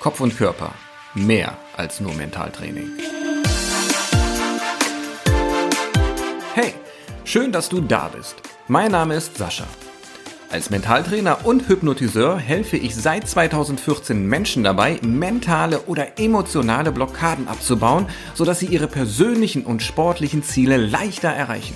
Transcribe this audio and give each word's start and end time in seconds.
Kopf 0.00 0.20
und 0.20 0.34
Körper. 0.34 0.72
Mehr 1.14 1.58
als 1.76 2.00
nur 2.00 2.14
Mentaltraining. 2.14 2.88
Hey, 6.54 6.72
schön, 7.24 7.52
dass 7.52 7.68
du 7.68 7.82
da 7.82 8.08
bist. 8.08 8.36
Mein 8.66 8.92
Name 8.92 9.16
ist 9.16 9.36
Sascha. 9.36 9.66
Als 10.50 10.70
Mentaltrainer 10.70 11.44
und 11.44 11.68
Hypnotiseur 11.68 12.38
helfe 12.38 12.78
ich 12.78 12.96
seit 12.96 13.28
2014 13.28 14.26
Menschen 14.26 14.64
dabei, 14.64 14.98
mentale 15.02 15.82
oder 15.82 16.18
emotionale 16.18 16.92
Blockaden 16.92 17.46
abzubauen, 17.46 18.06
sodass 18.32 18.60
sie 18.60 18.66
ihre 18.66 18.88
persönlichen 18.88 19.66
und 19.66 19.82
sportlichen 19.82 20.42
Ziele 20.42 20.78
leichter 20.78 21.28
erreichen. 21.28 21.74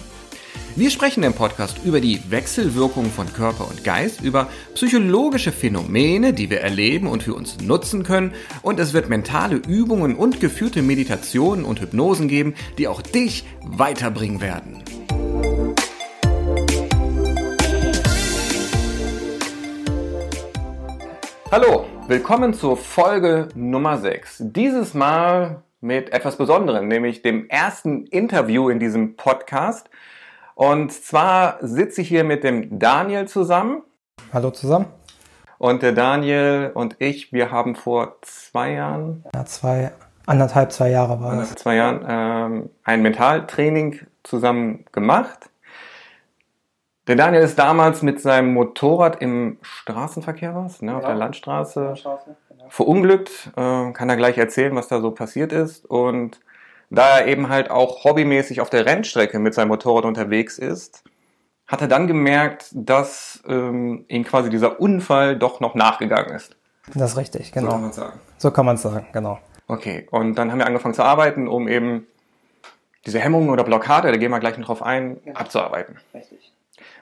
Wir 0.77 0.91
sprechen 0.91 1.23
im 1.23 1.35
Podcast 1.35 1.85
über 1.85 2.01
die 2.01 2.21
Wechselwirkung 2.33 3.05
von 3.05 3.33
Körper 3.33 3.69
und 3.69 3.85
Geist, 3.85 4.23
über 4.23 4.49
psychologische 4.75 5.53
Phänomene, 5.53 6.33
die 6.33 6.51
wir 6.51 6.63
erleben 6.63 7.07
und 7.07 7.23
für 7.23 7.35
uns 7.35 7.61
nutzen 7.61 8.03
können, 8.03 8.35
und 8.61 8.81
es 8.81 8.93
wird 8.93 9.09
mentale 9.09 9.55
Übungen 9.55 10.17
und 10.17 10.41
geführte 10.41 10.83
Meditationen 10.83 11.65
und 11.65 11.81
Hypnosen 11.81 12.27
geben, 12.27 12.55
die 12.77 12.89
auch 12.89 13.03
dich 13.03 13.45
weiterbringen 13.63 14.41
werden. 14.41 14.83
Hallo, 21.53 21.87
willkommen 22.09 22.53
zur 22.53 22.77
Folge 22.77 23.49
Nummer 23.55 23.99
6. 23.99 24.39
Dieses 24.47 24.93
Mal 24.93 25.63
mit 25.81 26.13
etwas 26.13 26.37
Besonderem, 26.37 26.89
nämlich 26.89 27.23
dem 27.23 27.49
ersten 27.49 28.07
Interview 28.07 28.71
in 28.71 28.81
diesem 28.81 29.15
Podcast. 29.15 29.89
Und 30.55 30.93
zwar 30.93 31.59
sitze 31.61 32.01
ich 32.03 32.09
hier 32.09 32.25
mit 32.25 32.45
dem 32.45 32.79
Daniel 32.79 33.27
zusammen. 33.27 33.83
Hallo 34.33 34.51
zusammen. 34.51 34.87
Und 35.59 35.83
der 35.83 35.93
Daniel 35.93 36.71
und 36.75 36.97
ich, 37.01 37.33
wir 37.33 37.51
haben 37.51 37.75
vor 37.75 38.17
zwei 38.23 38.73
Jahren. 38.73 39.25
Ja, 39.35 39.45
zwei, 39.47 39.93
anderthalb, 40.27 40.73
zwei 40.73 40.91
Jahre 40.91 41.21
war 41.21 41.37
das. 41.37 41.55
Zwei 41.57 41.77
Jahren 41.77 42.05
ähm, 42.07 42.71
ein 42.85 43.03
Mentaltraining 43.03 44.01
zusammen 44.23 44.85
gemacht. 44.93 45.51
Der 47.07 47.17
Daniel 47.17 47.43
ist 47.43 47.59
damals 47.59 48.03
mit 48.03 48.21
seinem 48.21 48.55
Motorrad 48.55 49.21
im 49.21 49.59
Straßenverkehr 49.63 50.55
was, 50.55 50.81
ne, 50.81 50.93
ja. 50.93 50.99
auf 50.99 51.05
der 51.05 51.15
Landstraße, 51.15 51.85
Landstraße 51.85 52.37
genau. 52.49 52.65
verunglückt. 52.69 53.51
Äh, 53.57 53.93
kann 53.93 54.09
er 54.09 54.17
gleich 54.17 54.39
erzählen, 54.39 54.75
was 54.75 54.89
da 54.89 55.01
so 55.01 55.11
passiert 55.11 55.53
ist. 55.53 55.85
Und 55.85 56.41
da 56.91 57.19
er 57.19 57.27
eben 57.27 57.49
halt 57.49 57.71
auch 57.71 58.05
hobbymäßig 58.05 58.61
auf 58.61 58.71
der 58.71 58.87
Rennstrecke 58.87 59.39
mit 59.39 59.55
seinem 59.55 59.69
Motorrad 59.69 60.05
unterwegs 60.05 60.59
ist, 60.59 61.05
hat 61.67 61.81
er 61.81 61.89
dann 61.89 62.07
gemerkt, 62.07 62.69
dass 62.73 63.43
ähm, 63.47 64.05
ihm 64.09 64.25
quasi 64.25 64.51
dieser 64.51 64.81
Unfall 64.81 65.37
doch 65.37 65.61
noch 65.61 65.75
nachgegangen 65.75 66.35
ist. 66.35 66.57
Das 66.95 67.13
ist 67.13 67.17
richtig, 67.17 67.53
genau. 67.53 67.71
So 67.71 67.73
kann 67.73 67.81
man 67.83 67.93
sagen. 67.93 68.21
So 68.37 68.51
kann 68.51 68.67
man 68.67 68.77
sagen, 68.77 69.07
genau. 69.13 69.39
Okay, 69.67 70.07
und 70.11 70.35
dann 70.35 70.51
haben 70.51 70.59
wir 70.59 70.67
angefangen 70.67 70.95
zu 70.95 71.03
arbeiten, 71.03 71.49
um 71.49 71.69
eben 71.69 72.07
diese 73.07 73.19
Hemmungen 73.19 73.51
oder 73.51 73.65
Blockade, 73.65 74.11
da 74.11 74.17
gehen 74.17 74.31
wir 74.31 74.41
gleich 74.41 74.59
noch 74.59 74.67
drauf 74.67 74.83
ein, 74.83 75.21
ja. 75.25 75.35
abzuarbeiten. 75.35 75.97
Richtig. 76.13 76.53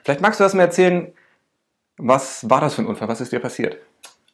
Vielleicht 0.03 0.21
magst 0.21 0.39
du 0.39 0.43
das 0.43 0.53
mal 0.53 0.63
erzählen, 0.63 1.13
was 1.97 2.49
war 2.49 2.61
das 2.61 2.75
für 2.75 2.81
ein 2.81 2.87
Unfall? 2.87 3.07
Was 3.07 3.21
ist 3.21 3.31
dir 3.31 3.39
passiert? 3.39 3.77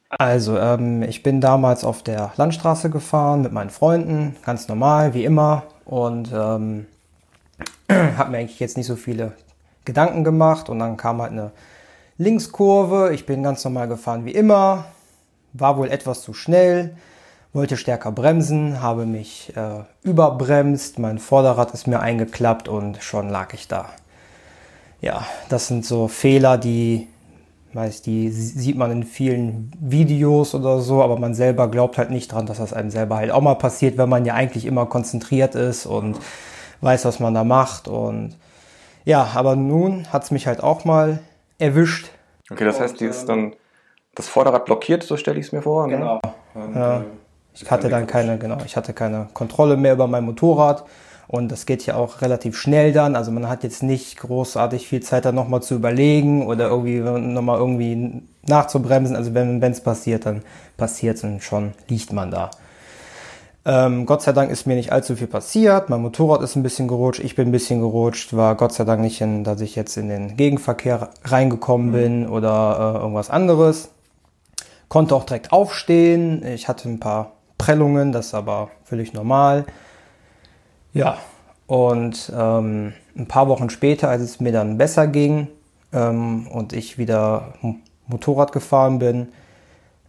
Also, 0.09 0.57
ähm, 0.57 1.03
ich 1.03 1.21
bin 1.21 1.39
damals 1.39 1.83
auf 1.83 2.01
der 2.01 2.33
Landstraße 2.35 2.89
gefahren 2.89 3.43
mit 3.43 3.51
meinen 3.51 3.69
Freunden, 3.69 4.35
ganz 4.43 4.67
normal, 4.67 5.13
wie 5.13 5.23
immer. 5.23 5.63
Und 5.85 6.31
ähm, 6.33 6.87
habe 7.91 8.31
mir 8.31 8.39
eigentlich 8.39 8.59
jetzt 8.59 8.75
nicht 8.75 8.87
so 8.87 8.95
viele 8.95 9.33
Gedanken 9.85 10.23
gemacht. 10.23 10.67
Und 10.69 10.79
dann 10.79 10.97
kam 10.97 11.21
halt 11.21 11.31
eine 11.31 11.51
Linkskurve. 12.17 13.13
Ich 13.13 13.25
bin 13.27 13.43
ganz 13.43 13.63
normal 13.63 13.87
gefahren 13.87 14.25
wie 14.25 14.31
immer. 14.31 14.85
War 15.53 15.77
wohl 15.77 15.89
etwas 15.91 16.23
zu 16.23 16.33
schnell. 16.33 16.95
Wollte 17.53 17.77
stärker 17.77 18.11
bremsen, 18.11 18.81
habe 18.81 19.05
mich 19.05 19.53
äh, 19.55 19.83
überbremst. 20.03 20.99
Mein 20.99 21.17
Vorderrad 21.17 21.71
ist 21.73 21.87
mir 21.87 21.99
eingeklappt 21.99 22.67
und 22.67 23.01
schon 23.01 23.29
lag 23.29 23.53
ich 23.53 23.67
da. 23.67 23.89
Ja, 25.01 25.25
das 25.49 25.67
sind 25.67 25.85
so 25.85 26.07
Fehler, 26.07 26.57
die 26.57 27.07
Meist 27.73 28.07
die 28.07 28.29
sieht 28.31 28.77
man 28.77 28.91
in 28.91 29.03
vielen 29.03 29.71
Videos 29.79 30.55
oder 30.55 30.79
so, 30.79 31.03
aber 31.03 31.19
man 31.19 31.35
selber 31.35 31.67
glaubt 31.69 31.97
halt 31.97 32.09
nicht 32.09 32.31
dran, 32.31 32.47
dass 32.47 32.57
das 32.57 32.73
einem 32.73 32.89
selber 32.89 33.17
halt 33.17 33.31
auch 33.31 33.41
mal 33.41 33.55
passiert, 33.55 33.97
wenn 33.97 34.09
man 34.09 34.25
ja 34.25 34.33
eigentlich 34.33 34.65
immer 34.65 34.87
konzentriert 34.87 35.53
ist 35.53 35.85
und 35.85 36.19
weiß, 36.81 37.05
was 37.05 37.19
man 37.19 37.33
da 37.33 37.43
macht. 37.43 37.87
Und 37.87 38.37
ja, 39.05 39.29
aber 39.35 39.55
nun 39.55 40.11
hat 40.11 40.23
es 40.23 40.31
mich 40.31 40.47
halt 40.47 40.63
auch 40.63 40.83
mal 40.83 41.19
erwischt. 41.59 42.09
Okay, 42.49 42.65
das 42.65 42.79
heißt, 42.79 42.99
die 42.99 43.05
ist 43.05 43.29
dann 43.29 43.53
das 44.15 44.27
Vorderrad 44.27 44.65
blockiert, 44.65 45.03
so 45.03 45.15
stelle 45.17 45.39
ich 45.39 45.47
es 45.47 45.51
mir 45.51 45.61
vor. 45.61 45.87
Ne? 45.87 45.97
Genau. 45.97 46.19
Und, 46.55 46.75
ja. 46.75 47.01
Äh, 47.01 47.03
ich 47.53 47.69
hatte 47.69 47.89
dann 47.89 48.07
keine, 48.07 48.37
genau, 48.37 48.57
ich 48.65 48.77
hatte 48.77 48.93
keine 48.93 49.27
Kontrolle 49.33 49.77
mehr 49.77 49.93
über 49.93 50.07
mein 50.07 50.23
Motorrad 50.23 50.85
und 51.29 51.51
das 51.51 51.67
geht 51.67 51.85
ja 51.85 51.95
auch 51.95 52.21
relativ 52.21 52.57
schnell 52.57 52.91
dann. 52.91 53.15
Also 53.15 53.29
man 53.29 53.47
hat 53.47 53.63
jetzt 53.63 53.83
nicht 53.83 54.17
großartig 54.17 54.87
viel 54.87 55.01
Zeit, 55.01 55.25
dann 55.25 55.35
nochmal 55.35 55.61
zu 55.61 55.75
überlegen 55.75 56.47
oder 56.47 56.69
irgendwie 56.69 56.99
nochmal 57.01 57.59
irgendwie 57.59 58.23
nachzubremsen. 58.47 59.15
Also 59.15 59.35
wenn 59.35 59.61
es 59.61 59.81
passiert, 59.81 60.25
dann 60.25 60.41
passiert 60.75 61.17
es 61.17 61.23
und 61.23 61.43
schon 61.43 61.73
liegt 61.87 62.13
man 62.13 62.31
da. 62.31 62.49
Ähm, 63.63 64.07
Gott 64.07 64.23
sei 64.23 64.31
Dank 64.31 64.49
ist 64.49 64.65
mir 64.65 64.73
nicht 64.73 64.91
allzu 64.91 65.15
viel 65.15 65.27
passiert. 65.27 65.91
Mein 65.91 66.01
Motorrad 66.01 66.41
ist 66.41 66.55
ein 66.55 66.63
bisschen 66.63 66.87
gerutscht, 66.87 67.19
ich 67.19 67.35
bin 67.35 67.49
ein 67.49 67.51
bisschen 67.51 67.79
gerutscht, 67.79 68.35
war 68.35 68.55
Gott 68.55 68.73
sei 68.73 68.83
Dank 68.83 68.99
nicht 68.99 69.21
in, 69.21 69.43
dass 69.43 69.61
ich 69.61 69.75
jetzt 69.75 69.97
in 69.97 70.09
den 70.09 70.35
Gegenverkehr 70.35 71.11
reingekommen 71.25 71.89
mhm. 71.89 71.91
bin 71.91 72.27
oder 72.27 72.95
äh, 72.95 73.01
irgendwas 73.01 73.29
anderes. 73.29 73.89
Konnte 74.87 75.13
auch 75.13 75.25
direkt 75.25 75.51
aufstehen. 75.51 76.43
Ich 76.43 76.67
hatte 76.67 76.89
ein 76.89 76.99
paar 76.99 77.33
Prellungen, 77.59 78.13
das 78.13 78.27
ist 78.27 78.33
aber 78.33 78.69
völlig 78.83 79.13
normal. 79.13 79.65
Ja, 80.93 81.17
und 81.67 82.31
ähm, 82.35 82.93
ein 83.15 83.27
paar 83.27 83.47
Wochen 83.47 83.69
später, 83.69 84.09
als 84.09 84.23
es 84.23 84.39
mir 84.39 84.51
dann 84.51 84.77
besser 84.77 85.07
ging 85.07 85.47
ähm, 85.93 86.47
und 86.47 86.73
ich 86.73 86.97
wieder 86.97 87.53
Motorrad 88.07 88.51
gefahren 88.51 88.97
bin, 88.97 89.27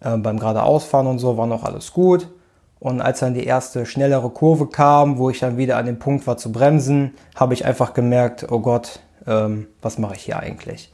äh, 0.01 0.17
beim 0.17 0.39
geradeausfahren 0.39 1.07
und 1.07 1.19
so, 1.19 1.37
war 1.37 1.47
noch 1.47 1.65
alles 1.65 1.93
gut. 1.93 2.29
Und 2.79 3.03
als 3.03 3.19
dann 3.19 3.35
die 3.35 3.45
erste 3.45 3.85
schnellere 3.85 4.31
Kurve 4.31 4.69
kam, 4.69 5.19
wo 5.19 5.29
ich 5.29 5.39
dann 5.39 5.59
wieder 5.59 5.77
an 5.77 5.85
dem 5.85 5.99
Punkt 5.99 6.27
war 6.27 6.39
zu 6.39 6.51
bremsen, 6.51 7.13
habe 7.35 7.53
ich 7.53 7.67
einfach 7.67 7.93
gemerkt, 7.93 8.47
oh 8.51 8.61
Gott, 8.61 9.01
ähm, 9.27 9.67
was 9.83 9.99
mache 9.99 10.15
ich 10.15 10.23
hier 10.23 10.39
eigentlich? 10.39 10.91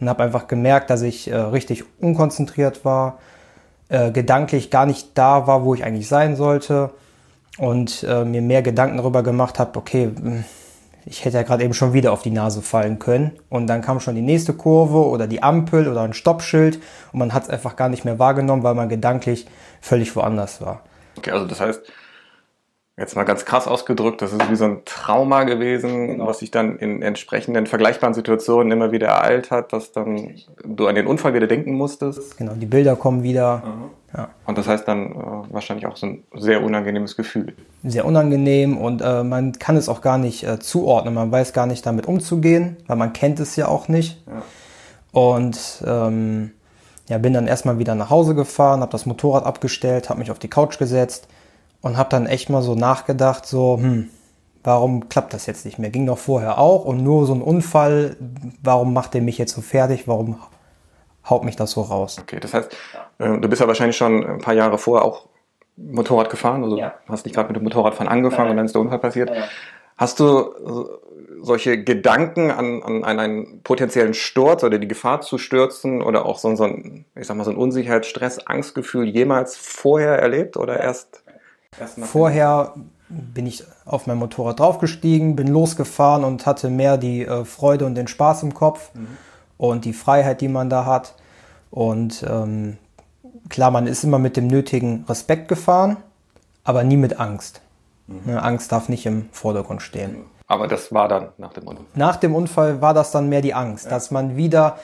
Und 0.00 0.08
habe 0.08 0.22
einfach 0.22 0.48
gemerkt, 0.48 0.88
dass 0.88 1.02
ich 1.02 1.30
äh, 1.30 1.36
richtig 1.36 1.84
unkonzentriert 2.00 2.86
war, 2.86 3.18
äh, 3.90 4.10
gedanklich 4.12 4.70
gar 4.70 4.86
nicht 4.86 5.10
da 5.12 5.46
war, 5.46 5.62
wo 5.62 5.74
ich 5.74 5.84
eigentlich 5.84 6.08
sein 6.08 6.36
sollte 6.36 6.92
und 7.58 8.04
äh, 8.08 8.24
mir 8.24 8.42
mehr 8.42 8.62
Gedanken 8.62 8.98
darüber 8.98 9.22
gemacht 9.22 9.58
habe, 9.58 9.78
okay, 9.78 10.10
hm, 10.14 10.44
ich 11.08 11.24
hätte 11.24 11.36
ja 11.36 11.44
gerade 11.44 11.62
eben 11.64 11.72
schon 11.72 11.92
wieder 11.92 12.12
auf 12.12 12.22
die 12.22 12.30
Nase 12.30 12.62
fallen 12.62 12.98
können. 12.98 13.30
Und 13.48 13.68
dann 13.68 13.80
kam 13.80 14.00
schon 14.00 14.16
die 14.16 14.22
nächste 14.22 14.52
Kurve 14.52 15.06
oder 15.06 15.28
die 15.28 15.42
Ampel 15.42 15.86
oder 15.88 16.02
ein 16.02 16.12
Stoppschild 16.12 16.80
und 17.12 17.20
man 17.20 17.32
hat 17.32 17.44
es 17.44 17.48
einfach 17.48 17.76
gar 17.76 17.88
nicht 17.88 18.04
mehr 18.04 18.18
wahrgenommen, 18.18 18.64
weil 18.64 18.74
man 18.74 18.88
gedanklich 18.88 19.46
völlig 19.80 20.14
woanders 20.16 20.60
war. 20.60 20.82
Okay, 21.16 21.30
also 21.30 21.46
das 21.46 21.60
heißt, 21.60 21.80
Jetzt 22.98 23.14
mal 23.14 23.24
ganz 23.24 23.44
krass 23.44 23.68
ausgedrückt, 23.68 24.22
das 24.22 24.32
ist 24.32 24.50
wie 24.50 24.56
so 24.56 24.64
ein 24.64 24.78
Trauma 24.86 25.44
gewesen, 25.44 26.06
genau. 26.06 26.28
was 26.28 26.38
sich 26.38 26.50
dann 26.50 26.78
in 26.78 27.02
entsprechenden 27.02 27.66
vergleichbaren 27.66 28.14
Situationen 28.14 28.72
immer 28.72 28.90
wieder 28.90 29.08
ereilt 29.08 29.50
hat, 29.50 29.74
dass 29.74 29.92
dann 29.92 30.30
du 30.64 30.86
an 30.86 30.94
den 30.94 31.06
Unfall 31.06 31.34
wieder 31.34 31.46
denken 31.46 31.74
musstest. 31.74 32.38
Genau, 32.38 32.54
die 32.54 32.64
Bilder 32.64 32.96
kommen 32.96 33.22
wieder. 33.22 33.62
Ja. 34.16 34.30
Und 34.46 34.56
das 34.56 34.66
heißt 34.66 34.88
dann 34.88 35.12
äh, 35.12 35.14
wahrscheinlich 35.50 35.86
auch 35.86 35.96
so 35.98 36.06
ein 36.06 36.24
sehr 36.36 36.62
unangenehmes 36.62 37.16
Gefühl. 37.16 37.54
Sehr 37.84 38.06
unangenehm 38.06 38.78
und 38.78 39.02
äh, 39.02 39.22
man 39.22 39.52
kann 39.52 39.76
es 39.76 39.90
auch 39.90 40.00
gar 40.00 40.16
nicht 40.16 40.44
äh, 40.44 40.58
zuordnen, 40.58 41.12
man 41.12 41.30
weiß 41.30 41.52
gar 41.52 41.66
nicht 41.66 41.84
damit 41.84 42.06
umzugehen, 42.06 42.78
weil 42.86 42.96
man 42.96 43.12
kennt 43.12 43.40
es 43.40 43.56
ja 43.56 43.68
auch 43.68 43.88
nicht. 43.88 44.22
Ja. 44.26 44.42
Und 45.12 45.84
ähm, 45.86 46.52
ja, 47.10 47.18
bin 47.18 47.34
dann 47.34 47.46
erstmal 47.46 47.78
wieder 47.78 47.94
nach 47.94 48.08
Hause 48.08 48.34
gefahren, 48.34 48.80
habe 48.80 48.92
das 48.92 49.04
Motorrad 49.04 49.44
abgestellt, 49.44 50.08
habe 50.08 50.20
mich 50.20 50.30
auf 50.30 50.38
die 50.38 50.48
Couch 50.48 50.78
gesetzt 50.78 51.28
und 51.80 51.96
habe 51.96 52.10
dann 52.10 52.26
echt 52.26 52.50
mal 52.50 52.62
so 52.62 52.74
nachgedacht, 52.74 53.46
so, 53.46 53.78
hm, 53.78 54.10
warum 54.64 55.08
klappt 55.08 55.32
das 55.32 55.46
jetzt 55.46 55.64
nicht 55.64 55.78
mehr? 55.78 55.90
Ging 55.90 56.06
doch 56.06 56.18
vorher 56.18 56.58
auch 56.58 56.84
und 56.84 57.02
nur 57.02 57.26
so 57.26 57.34
ein 57.34 57.42
Unfall, 57.42 58.16
warum 58.62 58.92
macht 58.92 59.14
der 59.14 59.22
mich 59.22 59.38
jetzt 59.38 59.54
so 59.54 59.60
fertig? 59.60 60.08
Warum 60.08 60.40
haut 61.28 61.44
mich 61.44 61.56
das 61.56 61.72
so 61.72 61.82
raus? 61.82 62.18
Okay, 62.20 62.40
das 62.40 62.54
heißt, 62.54 62.76
äh, 63.18 63.38
du 63.38 63.48
bist 63.48 63.60
ja 63.60 63.68
wahrscheinlich 63.68 63.96
schon 63.96 64.24
ein 64.24 64.40
paar 64.40 64.54
Jahre 64.54 64.78
vorher 64.78 65.04
auch 65.04 65.28
Motorrad 65.76 66.30
gefahren, 66.30 66.64
also 66.64 66.78
ja. 66.78 66.94
hast 67.08 67.26
dich 67.26 67.32
gerade 67.32 67.48
mit 67.48 67.56
dem 67.56 67.62
Motorradfahren 67.62 68.08
angefangen 68.08 68.46
ja. 68.46 68.50
und 68.52 68.56
dann 68.56 68.66
ist 68.66 68.74
der 68.74 68.80
Unfall 68.80 68.98
passiert. 68.98 69.30
Ja. 69.30 69.44
Hast 69.96 70.20
du 70.20 70.24
äh, 70.26 71.42
solche 71.42 71.82
Gedanken 71.82 72.50
an, 72.50 72.82
an, 72.82 73.04
an, 73.04 73.20
einen 73.20 73.62
potenziellen 73.62 74.14
Sturz 74.14 74.64
oder 74.64 74.78
die 74.78 74.88
Gefahr 74.88 75.20
zu 75.20 75.38
stürzen 75.38 76.02
oder 76.02 76.26
auch 76.26 76.38
so, 76.38 76.54
so 76.56 76.64
ein, 76.64 77.04
ich 77.14 77.26
sag 77.26 77.36
mal, 77.36 77.44
so 77.44 77.50
ein 77.50 77.56
Unsicherheitsstress, 77.56 78.46
Angstgefühl 78.46 79.06
jemals 79.06 79.56
vorher 79.56 80.18
erlebt 80.18 80.56
oder 80.56 80.80
erst 80.80 81.22
Vorher 82.02 82.74
bin 83.08 83.46
ich 83.46 83.64
auf 83.84 84.06
mein 84.06 84.18
Motorrad 84.18 84.58
draufgestiegen, 84.58 85.36
bin 85.36 85.46
losgefahren 85.46 86.24
und 86.24 86.46
hatte 86.46 86.70
mehr 86.70 86.96
die 86.96 87.24
äh, 87.24 87.44
Freude 87.44 87.86
und 87.86 87.94
den 87.94 88.08
Spaß 88.08 88.42
im 88.42 88.54
Kopf 88.54 88.90
mhm. 88.94 89.06
und 89.58 89.84
die 89.84 89.92
Freiheit, 89.92 90.40
die 90.40 90.48
man 90.48 90.68
da 90.70 90.86
hat. 90.86 91.14
Und 91.70 92.24
ähm, 92.28 92.78
klar, 93.48 93.70
man 93.70 93.86
ist 93.86 94.02
immer 94.02 94.18
mit 94.18 94.36
dem 94.36 94.48
nötigen 94.48 95.04
Respekt 95.08 95.48
gefahren, 95.48 95.98
aber 96.64 96.82
nie 96.82 96.96
mit 96.96 97.20
Angst. 97.20 97.60
Mhm. 98.06 98.36
Angst 98.38 98.72
darf 98.72 98.88
nicht 98.88 99.06
im 99.06 99.28
Vordergrund 99.32 99.82
stehen. 99.82 100.16
Aber 100.48 100.68
das 100.68 100.92
war 100.92 101.08
dann 101.08 101.28
nach 101.38 101.52
dem 101.52 101.66
Unfall. 101.66 101.86
Nach 101.94 102.16
dem 102.16 102.34
Unfall 102.34 102.80
war 102.80 102.94
das 102.94 103.10
dann 103.10 103.28
mehr 103.28 103.42
die 103.42 103.54
Angst, 103.54 103.86
ja. 103.86 103.90
dass 103.90 104.10
man 104.10 104.36
wieder, 104.36 104.78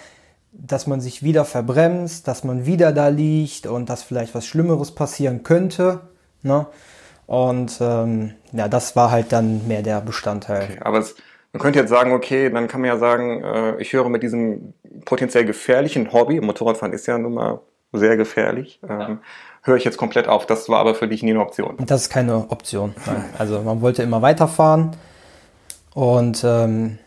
dass 0.52 0.86
man 0.86 1.00
sich 1.00 1.22
wieder 1.22 1.44
verbremst, 1.44 2.26
dass 2.26 2.42
man 2.42 2.66
wieder 2.66 2.92
da 2.92 3.08
liegt 3.08 3.66
und 3.66 3.88
dass 3.88 4.02
vielleicht 4.02 4.34
was 4.34 4.44
Schlimmeres 4.44 4.92
passieren 4.92 5.44
könnte. 5.44 6.00
Ne? 6.42 6.66
Und 7.26 7.78
ähm, 7.80 8.34
ja, 8.52 8.68
das 8.68 8.96
war 8.96 9.10
halt 9.10 9.32
dann 9.32 9.66
mehr 9.66 9.82
der 9.82 10.00
Bestandteil. 10.00 10.64
Okay, 10.64 10.78
aber 10.80 10.98
es, 10.98 11.14
man 11.52 11.62
könnte 11.62 11.78
jetzt 11.78 11.90
sagen, 11.90 12.12
okay, 12.12 12.50
dann 12.50 12.68
kann 12.68 12.80
man 12.80 12.88
ja 12.88 12.98
sagen, 12.98 13.42
äh, 13.42 13.80
ich 13.80 13.92
höre 13.92 14.08
mit 14.08 14.22
diesem 14.22 14.74
potenziell 15.04 15.44
gefährlichen 15.44 16.12
Hobby, 16.12 16.40
Motorradfahren 16.40 16.92
ist 16.92 17.06
ja 17.06 17.18
nun 17.18 17.34
mal 17.34 17.60
sehr 17.92 18.16
gefährlich, 18.16 18.80
ähm, 18.88 19.18
höre 19.62 19.76
ich 19.76 19.84
jetzt 19.84 19.98
komplett 19.98 20.28
auf. 20.28 20.46
Das 20.46 20.68
war 20.68 20.80
aber 20.80 20.94
für 20.94 21.08
dich 21.08 21.22
nie 21.22 21.30
eine 21.30 21.40
Option. 21.40 21.76
Das 21.86 22.02
ist 22.02 22.10
keine 22.10 22.50
Option. 22.50 22.94
Nein. 23.06 23.24
Also 23.38 23.60
man 23.62 23.80
wollte 23.80 24.02
immer 24.02 24.22
weiterfahren. 24.22 24.96
Und 25.94 26.42
ähm, 26.44 26.98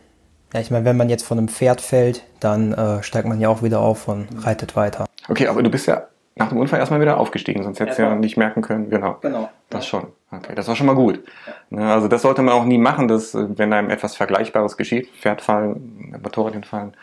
ja, 0.54 0.60
ich 0.60 0.70
meine, 0.70 0.84
wenn 0.84 0.96
man 0.96 1.08
jetzt 1.08 1.24
von 1.24 1.38
einem 1.38 1.48
Pferd 1.48 1.80
fällt, 1.80 2.22
dann 2.40 2.72
äh, 2.72 3.02
steigt 3.02 3.26
man 3.26 3.40
ja 3.40 3.48
auch 3.48 3.62
wieder 3.62 3.80
auf 3.80 4.08
und 4.08 4.28
reitet 4.44 4.76
weiter. 4.76 5.06
Okay, 5.28 5.48
aber 5.48 5.62
du 5.62 5.70
bist 5.70 5.86
ja 5.86 6.06
nach 6.38 6.50
dem 6.50 6.58
Unfall 6.58 6.78
erstmal 6.78 7.00
wieder 7.00 7.18
aufgestiegen, 7.18 7.62
sonst 7.62 7.80
hättest 7.80 7.98
du 7.98 8.02
ja, 8.02 8.10
ja 8.10 8.14
nicht 8.14 8.36
merken 8.36 8.60
können. 8.60 8.90
Genau. 8.90 9.16
Genau. 9.22 9.50
Das 9.70 9.86
schon. 9.86 10.12
Okay, 10.30 10.54
das 10.54 10.68
war 10.68 10.76
schon 10.76 10.86
mal 10.86 10.94
gut. 10.94 11.24
Ja. 11.46 11.52
Ne, 11.70 11.92
also 11.92 12.08
das 12.08 12.22
sollte 12.22 12.42
man 12.42 12.54
auch 12.54 12.64
nie 12.64 12.78
machen, 12.78 13.08
dass 13.08 13.34
wenn 13.34 13.72
einem 13.72 13.88
etwas 13.88 14.16
Vergleichbares 14.16 14.76
geschieht, 14.76 15.08
Pferd 15.18 15.40
fallen, 15.40 16.14
Motorrad 16.22 16.52
hinfallen 16.52 16.94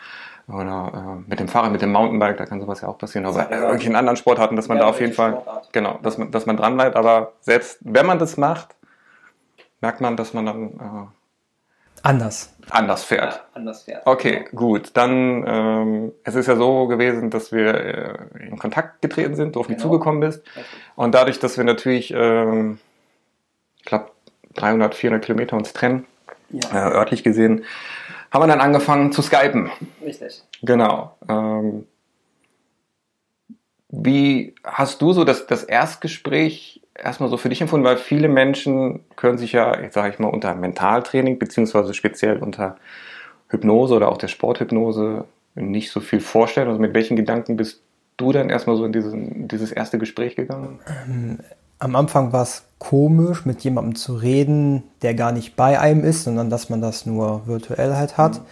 oder 0.46 0.92
äh, 0.94 1.28
mit 1.28 1.40
dem 1.40 1.48
Fahrrad, 1.48 1.72
mit 1.72 1.82
dem 1.82 1.90
Mountainbike, 1.90 2.36
da 2.36 2.46
kann 2.46 2.60
sowas 2.60 2.80
ja 2.80 2.88
auch 2.88 2.98
passieren. 2.98 3.26
Aber 3.26 3.50
äh, 3.50 3.54
irgendwelchen 3.54 3.96
anderen 3.96 4.16
Sportarten, 4.16 4.54
dass 4.54 4.68
man 4.68 4.76
ja, 4.76 4.84
da 4.84 4.90
auf 4.90 5.00
jeden 5.00 5.14
Fall, 5.14 5.32
Sportart. 5.32 5.72
genau, 5.72 5.98
dass 6.02 6.16
man, 6.16 6.30
dass 6.30 6.46
man 6.46 6.56
dran 6.56 6.74
bleibt. 6.76 6.94
Aber 6.94 7.32
selbst 7.40 7.78
wenn 7.80 8.06
man 8.06 8.20
das 8.20 8.36
macht, 8.36 8.76
merkt 9.80 10.00
man, 10.00 10.16
dass 10.16 10.32
man 10.32 10.46
dann 10.46 10.68
äh, 10.68 11.06
Anders. 12.04 12.54
Anders 12.68 13.02
fährt. 13.02 13.34
Ja, 13.34 13.40
anders 13.54 13.84
fährt. 13.84 14.06
Okay, 14.06 14.44
gut. 14.54 14.90
Dann, 14.92 15.42
ähm, 15.46 16.12
es 16.22 16.34
ist 16.34 16.46
ja 16.46 16.54
so 16.54 16.86
gewesen, 16.86 17.30
dass 17.30 17.50
wir 17.50 17.74
äh, 17.74 18.46
in 18.46 18.58
Kontakt 18.58 19.00
getreten 19.00 19.36
sind, 19.36 19.56
du 19.56 19.60
auf 19.60 19.70
mich 19.70 19.78
genau. 19.78 19.88
zugekommen 19.88 20.20
bist. 20.20 20.42
Und 20.96 21.14
dadurch, 21.14 21.38
dass 21.38 21.56
wir 21.56 21.64
natürlich, 21.64 22.12
ähm, 22.14 22.78
ich 23.78 23.86
glaube, 23.86 24.10
300, 24.54 24.94
400 24.94 25.24
Kilometer 25.24 25.56
uns 25.56 25.72
trennen, 25.72 26.04
ja. 26.50 26.90
äh, 26.90 26.92
örtlich 26.92 27.24
gesehen, 27.24 27.64
haben 28.30 28.42
wir 28.42 28.48
dann 28.48 28.60
angefangen 28.60 29.10
zu 29.10 29.22
skypen. 29.22 29.70
Richtig. 30.04 30.42
Genau. 30.60 31.16
Ähm, 31.26 31.86
wie 33.88 34.54
hast 34.62 35.00
du 35.00 35.14
so 35.14 35.24
das, 35.24 35.46
das 35.46 35.64
Erstgespräch 35.64 36.82
erstmal 37.02 37.28
so 37.28 37.36
für 37.36 37.48
dich 37.48 37.60
empfunden? 37.60 37.86
Weil 37.86 37.96
viele 37.96 38.28
Menschen 38.28 39.00
können 39.16 39.38
sich 39.38 39.52
ja, 39.52 39.80
jetzt 39.80 39.94
sage 39.94 40.12
ich 40.12 40.18
mal, 40.18 40.28
unter 40.28 40.54
Mentaltraining 40.54 41.38
beziehungsweise 41.38 41.94
speziell 41.94 42.38
unter 42.38 42.76
Hypnose 43.48 43.94
oder 43.94 44.08
auch 44.08 44.18
der 44.18 44.28
Sporthypnose 44.28 45.24
nicht 45.54 45.90
so 45.90 46.00
viel 46.00 46.20
vorstellen. 46.20 46.68
Also 46.68 46.80
mit 46.80 46.94
welchen 46.94 47.16
Gedanken 47.16 47.56
bist 47.56 47.82
du 48.16 48.32
dann 48.32 48.50
erstmal 48.50 48.76
so 48.76 48.84
in 48.84 48.92
diesen, 48.92 49.48
dieses 49.48 49.72
erste 49.72 49.98
Gespräch 49.98 50.36
gegangen? 50.36 50.78
Ähm, 51.08 51.38
am 51.78 51.96
Anfang 51.96 52.32
war 52.32 52.42
es 52.42 52.64
komisch, 52.78 53.44
mit 53.44 53.62
jemandem 53.62 53.94
zu 53.94 54.14
reden, 54.14 54.84
der 55.02 55.14
gar 55.14 55.32
nicht 55.32 55.56
bei 55.56 55.78
einem 55.78 56.04
ist, 56.04 56.24
sondern 56.24 56.50
dass 56.50 56.70
man 56.70 56.80
das 56.80 57.06
nur 57.06 57.46
virtuell 57.46 57.94
halt 57.94 58.16
hat. 58.16 58.38
Mhm. 58.38 58.44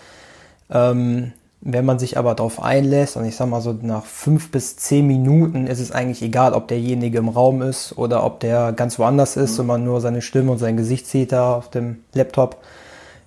Ähm, 0.71 1.33
wenn 1.65 1.85
man 1.85 2.01
sich 2.01 2.19
aber 2.19 2.35
darauf 2.35 2.61
einlässt, 2.61 3.17
und 3.17 3.25
ich 3.25 3.37
sag 3.37 3.49
mal 3.49 3.61
so 3.61 3.73
nach 3.73 4.05
fünf 4.05 4.51
bis 4.51 4.77
zehn 4.77 5.07
Minuten 5.07 5.69
ist 5.69 5.79
es 5.79 5.93
eigentlich 5.93 6.21
egal, 6.23 6.55
ob 6.55 6.67
derjenige 6.67 7.19
im 7.19 7.29
Raum 7.29 7.63
ist 7.63 7.97
oder 7.97 8.25
ob 8.25 8.41
der 8.41 8.73
ganz 8.73 8.99
woanders 8.99 9.37
ist 9.37 9.55
mhm. 9.55 9.61
und 9.61 9.67
man 9.69 9.85
nur 9.85 10.01
seine 10.01 10.23
Stimme 10.23 10.51
und 10.51 10.59
sein 10.59 10.77
Gesicht 10.77 11.07
sieht 11.07 11.31
da 11.31 11.55
auf 11.55 11.71
dem 11.71 12.03
Laptop. 12.15 12.59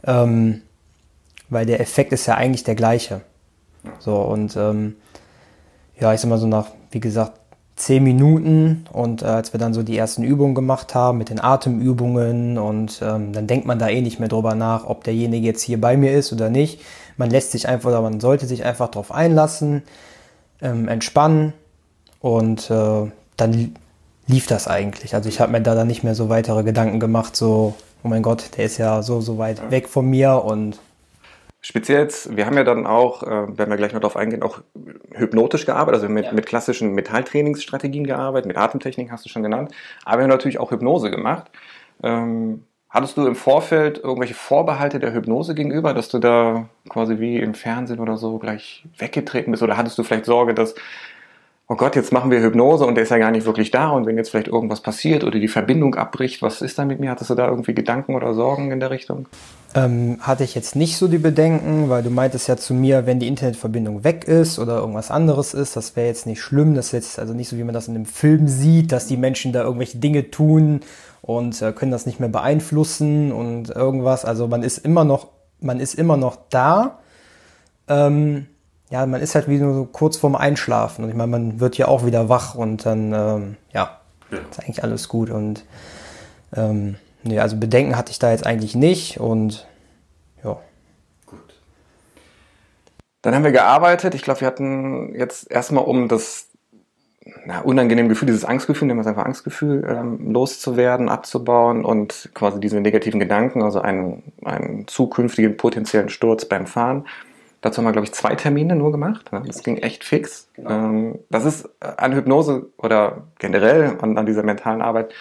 Ähm, 0.06 0.62
weil 1.50 1.66
der 1.66 1.80
Effekt 1.80 2.12
ist 2.12 2.26
ja 2.26 2.36
eigentlich 2.36 2.64
der 2.66 2.76
gleiche. 2.76 3.22
So, 4.00 4.18
und 4.18 4.56
ähm, 4.58 4.96
ja, 6.00 6.14
ich 6.14 6.20
sag 6.20 6.30
mal 6.30 6.40
so 6.40 6.48
nach, 6.48 6.68
wie 6.92 7.00
gesagt, 7.00 7.40
zehn 7.76 8.04
Minuten 8.04 8.86
und 8.92 9.22
äh, 9.22 9.26
als 9.26 9.54
wir 9.54 9.60
dann 9.60 9.74
so 9.74 9.84
die 9.84 9.98
ersten 9.98 10.24
Übungen 10.24 10.56
gemacht 10.56 10.96
haben 10.96 11.18
mit 11.18 11.30
den 11.30 11.42
Atemübungen 11.42 12.58
und 12.58 13.02
ähm, 13.02 13.34
dann 13.34 13.48
denkt 13.48 13.66
man 13.66 13.80
da 13.80 13.90
eh 13.90 14.02
nicht 14.02 14.20
mehr 14.20 14.30
drüber 14.30 14.56
nach, 14.56 14.86
ob 14.86 15.04
derjenige 15.04 15.46
jetzt 15.46 15.62
hier 15.62 15.80
bei 15.80 15.98
mir 15.98 16.14
ist 16.14 16.32
oder 16.32 16.50
nicht 16.50 16.80
man 17.18 17.30
lässt 17.30 17.52
sich 17.52 17.68
einfach 17.68 17.90
oder 17.90 18.02
man 18.02 18.20
sollte 18.20 18.46
sich 18.46 18.66
einfach 18.66 18.90
darauf 18.90 19.12
einlassen, 19.12 19.84
ähm, 20.62 20.88
entspannen 20.88 21.54
und 22.20 22.70
äh, 22.70 23.12
dann 23.38 23.76
lief 24.28 24.48
das 24.48 24.68
eigentlich. 24.68 25.14
Also 25.14 25.30
ich 25.30 25.40
habe 25.40 25.52
mir 25.52 25.62
da 25.62 25.76
dann 25.76 25.88
nicht 25.88 26.04
mehr 26.04 26.16
so 26.16 26.30
weitere 26.30 26.64
Gedanken 26.64 27.00
gemacht, 27.00 27.36
so, 27.36 27.76
oh 28.04 28.08
mein 28.08 28.24
Gott, 28.24 28.58
der 28.58 28.66
ist 28.66 28.78
ja 28.78 29.02
so, 29.02 29.22
so 29.22 29.38
weit 29.38 29.72
weg 29.72 29.88
von 29.88 30.10
mir 30.10 30.44
und 30.44 30.80
Speziell 31.68 32.02
jetzt, 32.02 32.38
wir 32.38 32.46
haben 32.46 32.56
ja 32.58 32.64
dann 32.64 32.86
auch, 32.86 33.24
äh, 33.24 33.58
werden 33.58 33.72
wir 33.72 33.78
gleich 33.78 33.92
noch 33.92 34.00
darauf 34.00 34.18
eingehen, 34.18 34.44
auch 34.44 34.62
hypnotisch 35.16 35.66
gearbeitet, 35.66 36.02
also 36.02 36.14
mit, 36.14 36.26
ja. 36.26 36.32
mit 36.32 36.46
klassischen 36.46 36.94
Metalltrainingsstrategien 36.94 38.06
gearbeitet, 38.06 38.46
mit 38.46 38.56
Atemtechnik 38.56 39.10
hast 39.12 39.26
du 39.26 39.30
schon 39.30 39.42
genannt, 39.42 39.72
aber 40.04 40.20
wir 40.20 40.24
haben 40.26 40.30
natürlich 40.30 40.60
auch 40.60 40.70
Hypnose 40.70 41.10
gemacht. 41.10 41.50
Ähm, 42.04 42.66
Hattest 42.88 43.18
du 43.18 43.26
im 43.26 43.36
Vorfeld 43.36 43.98
irgendwelche 43.98 44.36
Vorbehalte 44.36 45.00
der 45.00 45.12
Hypnose 45.12 45.54
gegenüber, 45.54 45.94
dass 45.94 46.08
du 46.08 46.20
da 46.20 46.70
quasi 46.88 47.20
wie 47.20 47.40
im 47.40 47.54
Fernsehen 47.54 48.00
oder 48.00 48.16
so 48.16 48.38
gleich 48.38 48.86
weggetreten 48.98 49.52
bist? 49.52 49.64
Oder 49.64 49.76
hattest 49.76 49.98
du 49.98 50.04
vielleicht 50.04 50.24
Sorge, 50.24 50.54
dass, 50.54 50.76
oh 51.68 51.76
Gott, 51.76 51.96
jetzt 51.96 52.12
machen 52.12 52.30
wir 52.30 52.42
Hypnose 52.42 52.86
und 52.86 52.96
der 52.96 53.04
ist 53.04 53.10
ja 53.10 53.18
gar 53.18 53.32
nicht 53.32 53.46
wirklich 53.46 53.72
da 53.72 53.90
und 53.90 54.06
wenn 54.06 54.18
jetzt 54.18 54.30
vielleicht 54.30 54.48
irgendwas 54.48 54.82
passiert 54.82 55.24
oder 55.24 55.40
die 55.40 55.48
Verbindung 55.48 55.96
abbricht, 55.96 56.42
was 56.42 56.62
ist 56.62 56.78
dann 56.78 56.88
mit 56.88 57.00
mir? 57.00 57.10
Hattest 57.10 57.32
du 57.32 57.36
da 57.36 57.48
irgendwie 57.48 57.74
Gedanken 57.74 58.14
oder 58.14 58.34
Sorgen 58.36 58.72
in 58.72 58.80
der 58.80 58.92
Richtung? 58.92 59.28
Ähm, 59.74 60.18
hatte 60.22 60.44
ich 60.44 60.54
jetzt 60.54 60.76
nicht 60.76 60.96
so 60.96 61.08
die 61.08 61.18
Bedenken, 61.18 61.90
weil 61.90 62.04
du 62.04 62.12
meintest 62.12 62.48
ja 62.48 62.56
zu 62.56 62.74
mir, 62.74 63.08
wenn 63.08 63.20
die 63.20 63.28
Internetverbindung 63.28 64.04
weg 64.04 64.26
ist 64.26 64.60
oder 64.60 64.78
irgendwas 64.78 65.10
anderes 65.10 65.54
ist, 65.54 65.76
das 65.76 65.96
wäre 65.96 66.08
jetzt 66.08 66.28
nicht 66.28 66.42
schlimm. 66.42 66.76
Das 66.76 66.88
ist 66.88 66.92
jetzt 66.92 67.20
also 67.20 67.34
nicht 67.34 67.50
so, 67.50 67.58
wie 67.58 67.64
man 67.64 67.74
das 67.74 67.88
in 67.88 67.96
einem 67.96 68.06
Film 68.06 68.48
sieht, 68.48 68.92
dass 68.92 69.08
die 69.08 69.18
Menschen 69.18 69.52
da 69.52 69.64
irgendwelche 69.64 69.98
Dinge 69.98 70.30
tun 70.30 70.82
und 71.22 71.62
äh, 71.62 71.72
können 71.74 71.92
das 71.92 72.06
nicht 72.06 72.20
mehr 72.20 72.30
beeinflussen 72.30 73.32
und 73.32 73.70
irgendwas. 73.70 74.24
Also 74.24 74.48
man 74.48 74.62
ist 74.62 74.78
immer 74.78 75.04
noch, 75.04 75.30
man 75.60 75.80
ist 75.80 75.96
immer 75.96 76.16
noch 76.16 76.38
da. 76.50 77.00
Ähm, 77.88 78.46
ja, 78.90 79.06
man 79.06 79.22
ist 79.22 79.36
halt 79.36 79.48
wie 79.48 79.58
nur 79.58 79.74
so 79.74 79.86
kurz 79.86 80.18
vorm 80.18 80.36
Einschlafen. 80.36 81.04
Und 81.04 81.10
ich 81.10 81.16
meine, 81.16 81.32
man 81.32 81.60
wird 81.60 81.78
ja 81.78 81.88
auch 81.88 82.06
wieder 82.06 82.30
wach 82.30 82.56
und 82.56 82.86
dann, 82.86 83.14
ähm, 83.14 83.58
ja, 83.74 84.00
ja, 84.32 84.38
ist 84.50 84.60
eigentlich 84.60 84.84
alles 84.84 85.08
gut. 85.10 85.30
Und 85.30 85.66
ähm, 86.56 86.96
nee, 87.24 87.40
also 87.40 87.58
Bedenken 87.58 87.98
hatte 87.98 88.12
ich 88.12 88.20
da 88.20 88.32
jetzt 88.32 88.46
eigentlich 88.46 88.76
nicht 88.76 89.20
und 89.20 89.68
ja. 90.44 90.58
Gut. 91.26 91.40
Dann 93.22 93.34
haben 93.34 93.44
wir 93.44 93.52
gearbeitet. 93.52 94.14
Ich 94.14 94.22
glaube, 94.22 94.42
wir 94.42 94.48
hatten 94.48 95.16
jetzt 95.16 95.50
erstmal 95.50 95.84
um 95.84 96.08
das 96.08 96.48
na, 97.46 97.62
unangenehmen 97.62 98.10
Gefühl, 98.10 98.28
dieses 98.28 98.46
Angstgefühl, 98.46 98.88
nehmen 98.88 99.00
wir 99.00 99.02
es 99.02 99.08
einfach 99.08 99.26
Angstgefühl, 99.26 99.84
ähm, 99.90 100.32
loszuwerden, 100.32 101.10
abzubauen 101.10 101.84
und 101.84 102.30
quasi 102.36 102.60
diese 102.60 102.80
negativen 102.80 103.20
Gedanken, 103.20 103.64
also 103.64 103.82
einen, 103.82 104.32
einen 104.44 104.88
zukünftigen 104.88 105.58
potenziellen 105.58 106.10
Sturz 106.10 106.46
beim 106.46 106.68
Fahren. 106.68 107.06
Dazu 107.66 107.80
haben 107.80 107.86
wir, 107.86 107.94
glaube 107.94 108.06
ich, 108.06 108.14
zwei 108.14 108.36
Termine 108.36 108.76
nur 108.76 108.92
gemacht. 108.92 109.34
Ne? 109.34 109.42
Das 109.48 109.64
ging 109.64 109.78
echt 109.78 110.04
fix. 110.04 110.50
Genau. 110.54 110.70
Ähm, 110.70 111.20
das 111.32 111.46
ist 111.46 111.68
an 111.80 112.14
Hypnose 112.14 112.68
oder 112.78 113.24
generell 113.40 113.98
an, 114.00 114.20
an 114.20 114.28
dieser 114.28 114.44
mentalen 114.44 114.84
Arbeit 114.84 115.16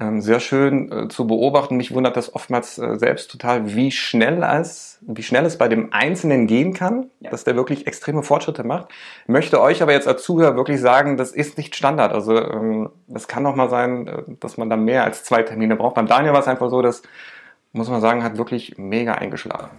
ähm, 0.00 0.22
sehr 0.22 0.40
schön 0.40 0.90
äh, 0.90 1.08
zu 1.08 1.26
beobachten. 1.26 1.76
Mich 1.76 1.92
wundert 1.92 2.16
das 2.16 2.34
oftmals 2.34 2.78
äh, 2.78 2.96
selbst 2.96 3.30
total, 3.30 3.74
wie 3.74 3.90
schnell 3.90 4.42
es, 4.42 4.98
wie 5.02 5.22
schnell 5.22 5.44
es 5.44 5.58
bei 5.58 5.68
dem 5.68 5.92
Einzelnen 5.92 6.46
gehen 6.46 6.72
kann, 6.72 7.10
ja. 7.20 7.28
dass 7.28 7.44
der 7.44 7.54
wirklich 7.54 7.86
extreme 7.86 8.22
Fortschritte 8.22 8.64
macht. 8.64 8.88
Möchte 9.26 9.60
euch 9.60 9.82
aber 9.82 9.92
jetzt 9.92 10.08
als 10.08 10.22
Zuhörer 10.22 10.56
wirklich 10.56 10.80
sagen, 10.80 11.18
das 11.18 11.32
ist 11.32 11.58
nicht 11.58 11.76
Standard. 11.76 12.14
Also 12.14 12.34
ähm, 12.34 12.88
das 13.08 13.28
kann 13.28 13.44
auch 13.44 13.56
mal 13.56 13.68
sein, 13.68 14.06
äh, 14.06 14.22
dass 14.40 14.56
man 14.56 14.70
da 14.70 14.78
mehr 14.78 15.04
als 15.04 15.22
zwei 15.22 15.42
Termine 15.42 15.76
braucht. 15.76 15.96
Beim 15.96 16.06
Daniel 16.06 16.32
war 16.32 16.40
es 16.40 16.48
einfach 16.48 16.70
so, 16.70 16.80
dass 16.80 17.02
muss 17.72 17.90
man 17.90 18.00
sagen, 18.00 18.24
hat 18.24 18.38
wirklich 18.38 18.78
mega 18.78 19.12
eingeschlagen. 19.12 19.70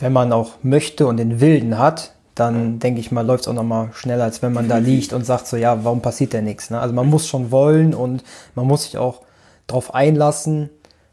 Wenn 0.00 0.12
man 0.12 0.32
auch 0.32 0.54
möchte 0.62 1.06
und 1.06 1.18
den 1.18 1.40
Wilden 1.40 1.78
hat, 1.78 2.14
dann 2.34 2.78
denke 2.78 3.00
ich 3.00 3.12
mal, 3.12 3.24
läuft 3.24 3.42
es 3.42 3.48
auch 3.48 3.54
nochmal 3.54 3.90
schneller, 3.92 4.24
als 4.24 4.42
wenn 4.42 4.52
man 4.52 4.68
da 4.68 4.78
liegt 4.78 5.12
und 5.12 5.24
sagt 5.24 5.46
so, 5.46 5.56
ja, 5.56 5.84
warum 5.84 6.00
passiert 6.00 6.32
denn 6.32 6.44
nichts? 6.44 6.70
Ne? 6.70 6.80
Also 6.80 6.94
man 6.94 7.06
muss 7.06 7.28
schon 7.28 7.50
wollen 7.50 7.94
und 7.94 8.24
man 8.54 8.66
muss 8.66 8.84
sich 8.84 8.96
auch 8.96 9.22
drauf 9.66 9.94
einlassen 9.94 10.70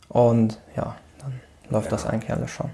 und 0.07 0.59
ja, 0.75 0.95
dann 1.19 1.33
läuft 1.69 1.87
ja. 1.87 1.91
das 1.91 2.05
eigentlich 2.05 2.31
alles 2.31 2.49
schon. 2.51 2.69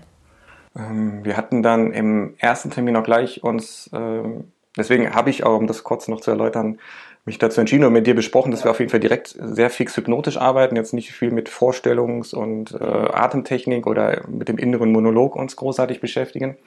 Ähm, 0.75 1.23
wir 1.23 1.35
hatten 1.35 1.63
dann 1.63 1.91
im 1.91 2.35
ersten 2.37 2.69
Termin 2.69 2.95
auch 2.95 3.03
gleich 3.03 3.43
uns, 3.43 3.89
ähm, 3.93 4.51
deswegen 4.77 5.13
habe 5.13 5.29
ich 5.29 5.43
auch, 5.43 5.57
um 5.57 5.67
das 5.67 5.83
kurz 5.83 6.07
noch 6.07 6.21
zu 6.21 6.31
erläutern, 6.31 6.79
mich 7.25 7.37
dazu 7.37 7.61
entschieden 7.61 7.85
und 7.85 7.93
mit 7.93 8.05
dir 8.05 8.15
besprochen, 8.15 8.51
dass 8.51 8.63
wir 8.63 8.71
auf 8.71 8.79
jeden 8.79 8.91
Fall 8.91 8.99
direkt 8.99 9.35
sehr 9.39 9.69
fix 9.69 9.95
hypnotisch 9.95 10.37
arbeiten, 10.37 10.75
jetzt 10.75 10.93
nicht 10.93 11.11
viel 11.11 11.31
mit 11.31 11.49
Vorstellungs- 11.49 12.35
und 12.35 12.73
äh, 12.73 12.83
Atemtechnik 12.83 13.87
oder 13.87 14.23
mit 14.27 14.49
dem 14.49 14.57
inneren 14.57 14.91
Monolog 14.91 15.35
uns 15.35 15.55
großartig 15.55 16.01
beschäftigen. 16.01 16.57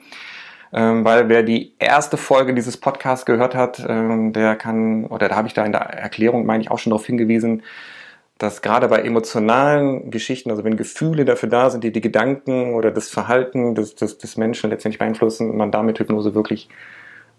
ähm, 0.73 1.05
weil 1.05 1.29
wer 1.29 1.43
die 1.43 1.73
erste 1.79 2.17
Folge 2.17 2.53
dieses 2.53 2.77
Podcasts 2.77 3.25
gehört 3.25 3.55
hat, 3.55 3.85
ähm, 3.87 4.33
der 4.33 4.55
kann, 4.55 5.05
oder 5.05 5.29
da 5.29 5.35
habe 5.35 5.47
ich 5.47 5.53
da 5.53 5.65
in 5.65 5.71
der 5.71 5.81
Erklärung, 5.81 6.45
meine 6.45 6.61
ich, 6.61 6.71
auch 6.71 6.79
schon 6.79 6.91
darauf 6.91 7.05
hingewiesen, 7.05 7.63
dass 8.37 8.61
gerade 8.61 8.87
bei 8.87 8.99
emotionalen 9.01 10.11
Geschichten, 10.11 10.51
also 10.51 10.63
wenn 10.63 10.77
Gefühle 10.77 11.25
dafür 11.25 11.49
da 11.49 11.69
sind, 11.69 11.83
die 11.83 11.91
die 11.91 12.01
Gedanken 12.01 12.73
oder 12.73 12.91
das 12.91 13.09
Verhalten 13.09 13.75
des, 13.75 13.95
des, 13.95 14.17
des 14.17 14.37
Menschen 14.37 14.69
letztendlich 14.69 14.99
beeinflussen, 14.99 15.55
man 15.57 15.71
damit 15.71 15.99
Hypnose 15.99 16.35
wirklich 16.35 16.69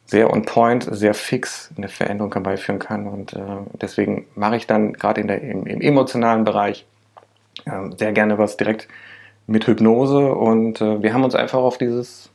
sehr 0.08 0.32
on 0.32 0.44
point, 0.44 0.88
sehr 0.90 1.14
fix 1.14 1.70
eine 1.76 1.88
Veränderung 1.88 2.32
herbeiführen 2.32 2.78
kann. 2.78 3.06
Und 3.06 3.34
äh, 3.34 3.40
deswegen 3.80 4.26
mache 4.34 4.56
ich 4.56 4.66
dann 4.66 4.94
gerade 4.94 5.20
in 5.20 5.28
der, 5.28 5.42
im, 5.42 5.66
im 5.66 5.80
emotionalen 5.80 6.44
Bereich 6.44 6.86
äh, 7.66 7.94
sehr 7.96 8.12
gerne 8.12 8.38
was 8.38 8.56
direkt 8.56 8.88
mit 9.46 9.66
Hypnose. 9.66 10.32
Und 10.32 10.80
äh, 10.80 11.02
wir 11.02 11.12
haben 11.12 11.24
uns 11.24 11.34
einfach 11.34 11.58
auf 11.58 11.76
dieses 11.76 12.30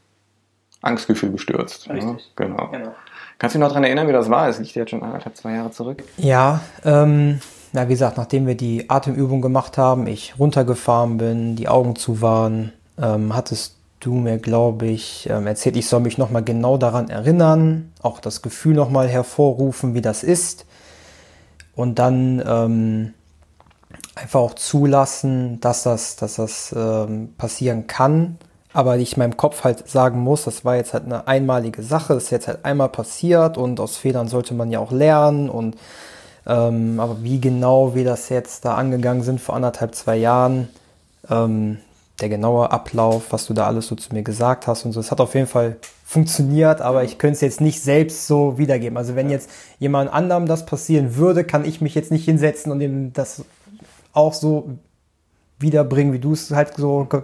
Angstgefühl 0.81 1.31
gestürzt. 1.31 1.89
Richtig. 1.89 2.03
Ja? 2.03 2.17
Genau. 2.35 2.67
genau. 2.67 2.95
Kannst 3.39 3.55
du 3.55 3.57
dich 3.57 3.63
noch 3.63 3.69
daran 3.69 3.83
erinnern, 3.83 4.07
wie 4.07 4.13
das 4.13 4.29
war? 4.29 4.47
Es 4.47 4.59
liegt 4.59 4.75
jetzt 4.75 4.91
schon 4.91 5.01
anderthalb, 5.01 5.35
zwei 5.35 5.53
Jahre 5.53 5.71
zurück. 5.71 6.03
Ja, 6.17 6.61
ähm, 6.85 7.39
na, 7.71 7.87
wie 7.87 7.93
gesagt, 7.93 8.17
nachdem 8.17 8.45
wir 8.45 8.55
die 8.55 8.87
Atemübung 8.89 9.41
gemacht 9.41 9.79
haben, 9.79 10.05
ich 10.05 10.37
runtergefahren 10.37 11.17
bin, 11.17 11.55
die 11.55 11.67
Augen 11.67 11.95
zu 11.95 12.21
waren, 12.21 12.71
ähm, 13.01 13.35
hattest 13.35 13.77
du 14.05 14.13
mir, 14.13 14.37
glaube 14.37 14.87
ich, 14.87 15.29
ähm, 15.29 15.47
erzählt, 15.47 15.75
ich 15.77 15.87
soll 15.87 16.01
mich 16.01 16.17
nochmal 16.17 16.43
genau 16.43 16.77
daran 16.77 17.09
erinnern, 17.09 17.91
auch 18.01 18.19
das 18.19 18.41
Gefühl 18.41 18.75
nochmal 18.75 19.07
hervorrufen, 19.07 19.93
wie 19.93 20.01
das 20.01 20.23
ist. 20.23 20.65
Und 21.75 21.99
dann 21.99 22.43
ähm, 22.45 23.13
einfach 24.15 24.39
auch 24.39 24.53
zulassen, 24.53 25.59
dass 25.59 25.83
das, 25.83 26.15
dass 26.15 26.35
das 26.35 26.73
ähm, 26.77 27.33
passieren 27.37 27.87
kann. 27.87 28.37
Aber 28.73 28.97
ich 28.97 29.17
meinem 29.17 29.37
Kopf 29.37 29.63
halt 29.63 29.87
sagen 29.87 30.19
muss, 30.19 30.45
das 30.45 30.65
war 30.65 30.75
jetzt 30.75 30.93
halt 30.93 31.05
eine 31.05 31.27
einmalige 31.27 31.83
Sache, 31.83 32.15
das 32.15 32.25
ist 32.25 32.29
jetzt 32.31 32.47
halt 32.47 32.65
einmal 32.65 32.89
passiert 32.89 33.57
und 33.57 33.79
aus 33.79 33.97
Fehlern 33.97 34.27
sollte 34.27 34.55
man 34.55 34.71
ja 34.71 34.79
auch 34.79 34.91
lernen. 34.91 35.49
Und 35.49 35.75
ähm, 36.45 36.99
aber 36.99 37.23
wie 37.23 37.39
genau 37.39 37.95
wir 37.95 38.03
das 38.03 38.29
jetzt 38.29 38.65
da 38.65 38.75
angegangen 38.75 39.23
sind 39.23 39.39
vor 39.39 39.55
anderthalb, 39.55 39.95
zwei 39.95 40.17
Jahren, 40.17 40.69
ähm, 41.29 41.77
der 42.21 42.29
genaue 42.29 42.71
Ablauf, 42.71 43.31
was 43.31 43.47
du 43.47 43.53
da 43.53 43.65
alles 43.65 43.87
so 43.87 43.95
zu 43.95 44.13
mir 44.13 44.23
gesagt 44.23 44.67
hast 44.67 44.85
und 44.85 44.91
so. 44.91 44.99
Es 44.99 45.11
hat 45.11 45.19
auf 45.19 45.33
jeden 45.33 45.47
Fall 45.47 45.77
funktioniert, 46.05 46.79
aber 46.79 47.03
ich 47.03 47.17
könnte 47.17 47.35
es 47.35 47.41
jetzt 47.41 47.61
nicht 47.61 47.81
selbst 47.81 48.27
so 48.27 48.57
wiedergeben. 48.57 48.97
Also 48.97 49.15
wenn 49.15 49.29
jetzt 49.29 49.49
jemand 49.79 50.13
anderem 50.13 50.45
das 50.45 50.65
passieren 50.65 51.15
würde, 51.15 51.43
kann 51.43 51.65
ich 51.65 51.81
mich 51.81 51.95
jetzt 51.95 52.11
nicht 52.11 52.25
hinsetzen 52.25 52.71
und 52.71 52.81
ihm 52.81 53.13
das 53.13 53.43
auch 54.13 54.33
so 54.33 54.77
wiederbringen, 55.59 56.13
wie 56.13 56.19
du 56.19 56.33
es 56.33 56.51
halt 56.51 56.75
so 56.75 57.05
ge 57.05 57.23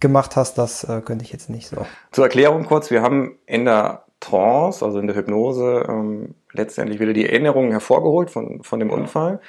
gemacht 0.00 0.34
hast. 0.36 0.58
Das 0.58 0.84
äh, 0.84 1.00
könnte 1.00 1.24
ich 1.24 1.32
jetzt 1.32 1.48
nicht 1.48 1.68
so. 1.68 1.86
Zur 2.10 2.24
Erklärung 2.24 2.64
kurz, 2.64 2.90
wir 2.90 3.02
haben 3.02 3.38
in 3.46 3.64
der 3.64 4.04
Trance, 4.18 4.84
also 4.84 4.98
in 4.98 5.06
der 5.06 5.14
Hypnose, 5.14 5.86
ähm, 5.88 6.34
letztendlich 6.52 6.98
wieder 6.98 7.12
die 7.12 7.26
Erinnerungen 7.26 7.70
hervorgeholt 7.70 8.30
von, 8.30 8.62
von 8.62 8.80
dem 8.80 8.90
Unfall. 8.90 9.40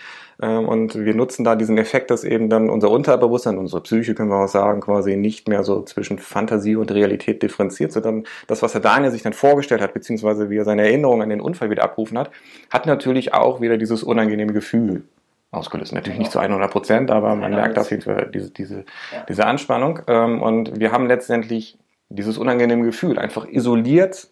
Ähm, 0.43 0.67
und 0.67 1.05
wir 1.05 1.15
nutzen 1.15 1.45
da 1.45 1.55
diesen 1.55 1.77
Effekt, 1.77 2.11
dass 2.11 2.25
eben 2.25 2.49
dann 2.49 2.69
unser 2.69 2.91
Unterbewusstsein, 2.91 3.57
unsere 3.57 3.81
Psyche, 3.81 4.13
können 4.13 4.29
wir 4.29 4.43
auch 4.43 4.49
sagen, 4.49 4.81
quasi 4.81 5.15
nicht 5.15 5.47
mehr 5.47 5.63
so 5.63 5.83
zwischen 5.83 6.19
Fantasie 6.19 6.75
und 6.75 6.91
Realität 6.91 7.41
differenziert, 7.41 7.93
sondern 7.93 8.25
das, 8.47 8.61
was 8.61 8.73
Herr 8.73 8.81
Daniel 8.81 9.11
sich 9.11 9.21
dann 9.23 9.31
vorgestellt 9.31 9.81
hat, 9.81 9.93
beziehungsweise 9.93 10.49
wie 10.49 10.57
er 10.57 10.65
seine 10.65 10.83
Erinnerung 10.83 11.21
an 11.21 11.29
den 11.29 11.39
Unfall 11.39 11.69
wieder 11.69 11.83
abrufen 11.83 12.17
hat, 12.17 12.29
hat 12.69 12.85
natürlich 12.85 13.33
auch 13.33 13.61
wieder 13.61 13.77
dieses 13.77 14.03
unangenehme 14.03 14.51
Gefühl 14.51 15.03
ausgelöst. 15.51 15.93
Natürlich 15.93 16.19
nicht 16.19 16.31
zu 16.31 16.39
100 16.39 16.69
Prozent, 16.69 17.09
aber 17.09 17.35
man 17.35 17.51
merkt 17.51 17.79
auf 17.79 17.91
jeden 17.91 18.03
Fall 18.03 18.29
diese, 18.33 18.49
diese, 18.49 18.83
diese 19.29 19.45
Anspannung. 19.45 20.01
Ähm, 20.07 20.41
und 20.41 20.77
wir 20.77 20.91
haben 20.91 21.07
letztendlich 21.07 21.77
dieses 22.09 22.37
unangenehme 22.37 22.83
Gefühl 22.83 23.17
einfach 23.17 23.47
isoliert 23.47 24.27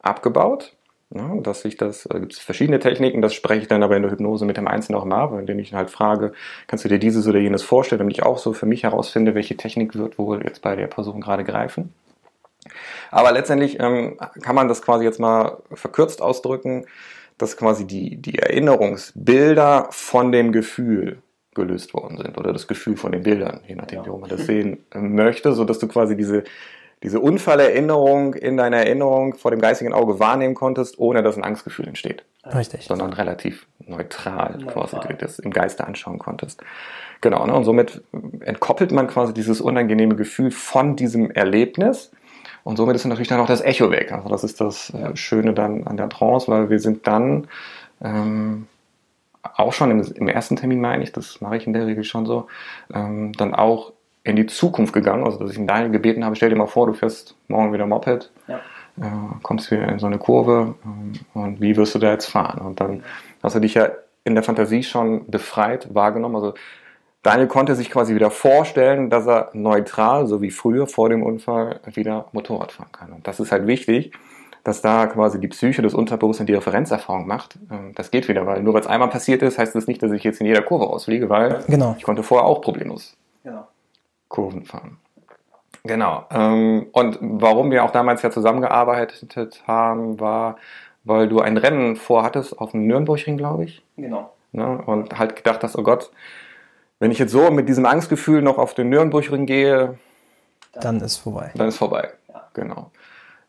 abgebaut 0.00 0.76
ja, 1.14 1.36
dass 1.40 1.64
ich 1.64 1.76
das, 1.76 2.06
äh, 2.06 2.20
gibt 2.20 2.32
es 2.32 2.38
verschiedene 2.38 2.80
Techniken, 2.80 3.22
das 3.22 3.34
spreche 3.34 3.62
ich 3.62 3.68
dann 3.68 3.82
aber 3.82 3.96
in 3.96 4.02
der 4.02 4.10
Hypnose 4.10 4.44
mit 4.44 4.56
dem 4.56 4.66
Einzelnen 4.66 4.98
auch 4.98 5.04
mal 5.04 5.20
ab, 5.20 5.38
indem 5.38 5.58
ich 5.58 5.72
halt 5.72 5.90
frage, 5.90 6.32
kannst 6.66 6.84
du 6.84 6.88
dir 6.88 6.98
dieses 6.98 7.26
oder 7.28 7.38
jenes 7.38 7.62
vorstellen, 7.62 8.00
damit 8.00 8.16
ich 8.16 8.24
auch 8.24 8.38
so 8.38 8.52
für 8.52 8.66
mich 8.66 8.82
herausfinde, 8.82 9.34
welche 9.34 9.56
Technik 9.56 9.94
wird 9.94 10.18
wohl 10.18 10.42
jetzt 10.44 10.62
bei 10.62 10.74
der 10.74 10.88
Person 10.88 11.20
gerade 11.20 11.44
greifen. 11.44 11.94
Aber 13.12 13.30
letztendlich 13.30 13.78
ähm, 13.78 14.18
kann 14.42 14.56
man 14.56 14.66
das 14.66 14.82
quasi 14.82 15.04
jetzt 15.04 15.20
mal 15.20 15.58
verkürzt 15.72 16.20
ausdrücken, 16.20 16.86
dass 17.38 17.56
quasi 17.56 17.86
die, 17.86 18.16
die 18.16 18.38
Erinnerungsbilder 18.38 19.88
von 19.90 20.32
dem 20.32 20.50
Gefühl 20.50 21.22
gelöst 21.54 21.94
worden 21.94 22.18
sind 22.18 22.36
oder 22.36 22.52
das 22.52 22.66
Gefühl 22.66 22.96
von 22.96 23.12
den 23.12 23.22
Bildern, 23.22 23.60
je 23.66 23.76
nachdem, 23.76 24.00
ja. 24.00 24.06
wie 24.06 24.20
man 24.20 24.28
das 24.28 24.46
sehen 24.46 24.84
möchte, 24.92 25.52
so 25.52 25.64
dass 25.64 25.78
du 25.78 25.88
quasi 25.88 26.16
diese 26.16 26.44
diese 27.02 27.20
Unfallerinnerung 27.20 28.34
in 28.34 28.56
deiner 28.56 28.78
Erinnerung 28.78 29.34
vor 29.34 29.50
dem 29.50 29.60
geistigen 29.60 29.92
Auge 29.92 30.18
wahrnehmen 30.18 30.54
konntest, 30.54 30.98
ohne 30.98 31.22
dass 31.22 31.36
ein 31.36 31.44
Angstgefühl 31.44 31.86
entsteht. 31.86 32.24
Richtig. 32.44 32.84
Sondern 32.84 33.12
relativ 33.12 33.66
neutral, 33.80 34.58
neutral. 34.58 34.88
quasi 34.88 35.14
das 35.18 35.38
im 35.38 35.50
Geiste 35.50 35.86
anschauen 35.86 36.18
konntest. 36.18 36.62
Genau, 37.20 37.46
ne? 37.46 37.54
und 37.54 37.64
somit 37.64 38.02
entkoppelt 38.40 38.92
man 38.92 39.06
quasi 39.08 39.34
dieses 39.34 39.60
unangenehme 39.60 40.16
Gefühl 40.16 40.50
von 40.50 40.96
diesem 40.96 41.30
Erlebnis. 41.30 42.12
Und 42.64 42.76
somit 42.76 42.96
ist 42.96 43.04
natürlich 43.04 43.28
dann 43.28 43.40
auch 43.40 43.46
das 43.46 43.60
Echo 43.60 43.90
weg. 43.90 44.12
Also 44.12 44.28
das 44.28 44.42
ist 44.42 44.60
das 44.60 44.90
äh, 44.90 45.14
Schöne 45.16 45.54
dann 45.54 45.86
an 45.86 45.96
der 45.96 46.08
Trance, 46.08 46.50
weil 46.50 46.68
wir 46.68 46.80
sind 46.80 47.06
dann 47.06 47.46
ähm, 48.02 48.66
auch 49.54 49.72
schon 49.72 49.90
im, 49.90 50.02
im, 50.02 50.28
ersten 50.28 50.56
Termin, 50.56 50.80
meine 50.80 51.04
ich, 51.04 51.12
das 51.12 51.40
mache 51.40 51.56
ich 51.56 51.66
in 51.66 51.72
der 51.72 51.86
Regel 51.86 52.04
schon 52.04 52.26
so, 52.26 52.48
ähm, 52.92 53.32
dann 53.34 53.54
auch 53.54 53.92
in 54.26 54.34
die 54.34 54.46
Zukunft 54.46 54.92
gegangen, 54.92 55.24
also 55.24 55.38
dass 55.38 55.52
ich 55.52 55.58
ihn 55.58 55.68
Daniel 55.68 55.90
gebeten 55.90 56.24
habe, 56.24 56.34
stell 56.34 56.50
dir 56.50 56.56
mal 56.56 56.66
vor, 56.66 56.88
du 56.88 56.94
fährst 56.94 57.36
morgen 57.46 57.72
wieder 57.72 57.86
Moped, 57.86 58.32
ja. 58.48 58.56
äh, 59.00 59.08
kommst 59.42 59.70
wieder 59.70 59.88
in 59.88 60.00
so 60.00 60.06
eine 60.06 60.18
Kurve 60.18 60.74
ähm, 60.84 61.12
und 61.32 61.60
wie 61.60 61.76
wirst 61.76 61.94
du 61.94 62.00
da 62.00 62.10
jetzt 62.10 62.26
fahren? 62.26 62.60
Und 62.60 62.80
dann 62.80 63.04
hast 63.42 63.54
du 63.54 63.60
dich 63.60 63.74
ja 63.74 63.88
in 64.24 64.34
der 64.34 64.42
Fantasie 64.42 64.82
schon 64.82 65.30
befreit 65.30 65.94
wahrgenommen. 65.94 66.34
Also 66.34 66.54
Daniel 67.22 67.46
konnte 67.46 67.76
sich 67.76 67.88
quasi 67.88 68.16
wieder 68.16 68.32
vorstellen, 68.32 69.10
dass 69.10 69.28
er 69.28 69.50
neutral, 69.52 70.26
so 70.26 70.42
wie 70.42 70.50
früher 70.50 70.88
vor 70.88 71.08
dem 71.08 71.22
Unfall, 71.22 71.78
wieder 71.94 72.26
Motorrad 72.32 72.72
fahren 72.72 72.90
kann. 72.90 73.12
Und 73.12 73.28
das 73.28 73.38
ist 73.38 73.52
halt 73.52 73.68
wichtig, 73.68 74.10
dass 74.64 74.82
da 74.82 75.06
quasi 75.06 75.38
die 75.38 75.46
Psyche 75.46 75.82
des 75.82 75.94
Unterbewusstseins 75.94 76.48
die 76.48 76.54
Referenzerfahrung 76.54 77.28
macht. 77.28 77.60
Ähm, 77.70 77.92
das 77.94 78.10
geht 78.10 78.26
wieder, 78.26 78.44
weil 78.44 78.60
nur 78.64 78.74
weil 78.74 78.80
es 78.80 78.88
einmal 78.88 79.08
passiert 79.08 79.42
ist, 79.42 79.56
heißt 79.56 79.76
das 79.76 79.86
nicht, 79.86 80.02
dass 80.02 80.10
ich 80.10 80.24
jetzt 80.24 80.40
in 80.40 80.48
jeder 80.48 80.62
Kurve 80.62 80.88
ausfliege, 80.88 81.28
weil 81.28 81.62
genau. 81.68 81.94
ich 81.96 82.02
konnte 82.02 82.24
vorher 82.24 82.44
auch 82.44 82.60
problemlos. 82.60 83.16
Kurven 84.36 84.66
fahren. 84.66 84.98
Genau. 85.84 86.26
Ähm, 86.30 86.88
und 86.92 87.18
warum 87.22 87.70
wir 87.70 87.84
auch 87.84 87.90
damals 87.90 88.20
ja 88.20 88.30
zusammengearbeitet 88.30 89.62
haben, 89.66 90.20
war, 90.20 90.56
weil 91.04 91.26
du 91.26 91.40
ein 91.40 91.56
Rennen 91.56 91.96
vorhattest 91.96 92.58
auf 92.58 92.72
dem 92.72 92.86
Nürnbergring, 92.86 93.38
glaube 93.38 93.64
ich. 93.64 93.82
Genau. 93.96 94.34
Ne? 94.52 94.82
Und 94.84 95.18
halt 95.18 95.36
gedacht 95.36 95.62
hast, 95.62 95.78
oh 95.78 95.82
Gott, 95.82 96.10
wenn 96.98 97.10
ich 97.10 97.18
jetzt 97.18 97.32
so 97.32 97.50
mit 97.50 97.66
diesem 97.66 97.86
Angstgefühl 97.86 98.42
noch 98.42 98.58
auf 98.58 98.74
den 98.74 98.90
Nürnbergring 98.90 99.46
gehe, 99.46 99.98
dann 100.74 101.00
ist 101.00 101.16
vorbei. 101.16 101.52
Dann 101.54 101.68
ist 101.68 101.78
vorbei. 101.78 102.10
Ja. 102.28 102.42
Genau. 102.52 102.90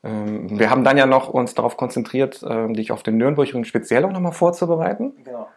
Ähm, 0.04 0.60
wir 0.60 0.70
haben 0.70 0.84
dann 0.84 0.98
ja 0.98 1.06
noch 1.06 1.30
uns 1.30 1.54
darauf 1.54 1.77
konzentriert, 1.77 2.46
ähm, 2.48 2.74
dich 2.74 2.92
auf 2.92 3.04
den 3.04 3.18
Nürnbergring 3.18 3.63
speziell 3.63 4.06
auch 4.06 4.12
nochmal 4.12 4.32
vorzubereiten. 4.32 5.13
Genau. 5.24 5.48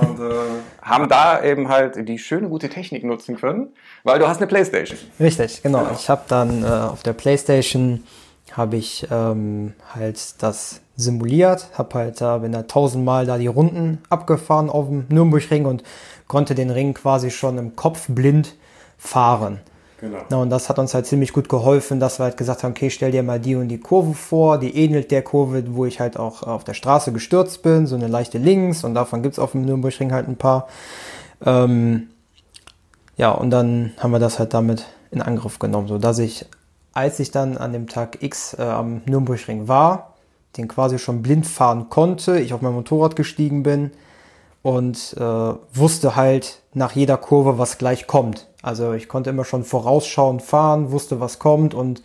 Und 0.00 0.20
äh, 0.20 0.34
haben 0.82 1.08
da 1.08 1.42
eben 1.42 1.68
halt 1.68 2.08
die 2.08 2.18
schöne, 2.18 2.48
gute 2.48 2.68
Technik 2.68 3.04
nutzen 3.04 3.36
können, 3.36 3.68
weil 4.02 4.18
du 4.18 4.28
hast 4.28 4.38
eine 4.38 4.46
Playstation. 4.46 4.98
Richtig, 5.20 5.62
genau. 5.62 5.80
genau. 5.80 5.92
Ich 5.92 6.10
habe 6.10 6.22
dann 6.28 6.62
äh, 6.62 6.66
auf 6.66 7.02
der 7.02 7.12
Playstation 7.12 8.04
habe 8.52 8.76
ich 8.76 9.06
ähm, 9.10 9.74
halt 9.94 10.42
das 10.42 10.80
simuliert, 10.96 11.68
habe 11.74 11.98
halt 11.98 12.20
da, 12.20 12.38
bin 12.38 12.52
da 12.52 12.62
tausendmal 12.62 13.26
da 13.26 13.38
die 13.38 13.46
Runden 13.46 14.02
abgefahren 14.10 14.70
auf 14.70 14.86
dem 14.86 15.06
Nürnbergring 15.08 15.66
und 15.66 15.82
konnte 16.28 16.54
den 16.54 16.70
Ring 16.70 16.94
quasi 16.94 17.30
schon 17.30 17.58
im 17.58 17.74
Kopf 17.74 18.06
blind 18.08 18.54
fahren. 18.96 19.60
Genau. 20.04 20.18
Na, 20.28 20.36
und 20.36 20.50
das 20.50 20.68
hat 20.68 20.78
uns 20.78 20.92
halt 20.92 21.06
ziemlich 21.06 21.32
gut 21.32 21.48
geholfen, 21.48 21.98
dass 21.98 22.20
wir 22.20 22.24
halt 22.24 22.36
gesagt 22.36 22.62
haben, 22.62 22.72
okay, 22.72 22.90
stell 22.90 23.10
dir 23.10 23.22
mal 23.22 23.40
die 23.40 23.54
und 23.54 23.68
die 23.68 23.80
Kurve 23.80 24.12
vor, 24.12 24.58
die 24.58 24.76
ähnelt 24.76 25.10
der 25.10 25.22
Kurve, 25.22 25.64
wo 25.74 25.86
ich 25.86 25.98
halt 25.98 26.18
auch 26.18 26.42
auf 26.42 26.62
der 26.62 26.74
Straße 26.74 27.10
gestürzt 27.10 27.62
bin, 27.62 27.86
so 27.86 27.94
eine 27.94 28.06
leichte 28.06 28.36
Links 28.36 28.84
und 28.84 28.92
davon 28.92 29.22
gibt 29.22 29.32
es 29.32 29.38
auf 29.38 29.52
dem 29.52 29.64
Nürnbergring 29.64 30.12
halt 30.12 30.28
ein 30.28 30.36
paar. 30.36 30.68
Ähm, 31.42 32.08
ja, 33.16 33.30
und 33.30 33.48
dann 33.48 33.92
haben 33.98 34.10
wir 34.10 34.18
das 34.18 34.38
halt 34.38 34.52
damit 34.52 34.84
in 35.10 35.22
Angriff 35.22 35.58
genommen, 35.58 35.88
so 35.88 35.96
dass 35.96 36.18
ich, 36.18 36.44
als 36.92 37.18
ich 37.18 37.30
dann 37.30 37.56
an 37.56 37.72
dem 37.72 37.88
Tag 37.88 38.22
X 38.22 38.52
äh, 38.58 38.62
am 38.62 39.00
Nürnbergring 39.06 39.68
war, 39.68 40.16
den 40.58 40.68
quasi 40.68 40.98
schon 40.98 41.22
blind 41.22 41.46
fahren 41.46 41.88
konnte, 41.88 42.38
ich 42.38 42.52
auf 42.52 42.60
mein 42.60 42.74
Motorrad 42.74 43.16
gestiegen 43.16 43.62
bin 43.62 43.90
und 44.64 45.14
äh, 45.18 45.20
wusste 45.20 46.16
halt 46.16 46.62
nach 46.72 46.92
jeder 46.92 47.18
Kurve, 47.18 47.58
was 47.58 47.76
gleich 47.76 48.06
kommt. 48.06 48.48
Also 48.62 48.94
ich 48.94 49.08
konnte 49.08 49.28
immer 49.28 49.44
schon 49.44 49.62
vorausschauend 49.62 50.40
fahren, 50.40 50.90
wusste, 50.90 51.20
was 51.20 51.38
kommt 51.38 51.74
und 51.74 52.02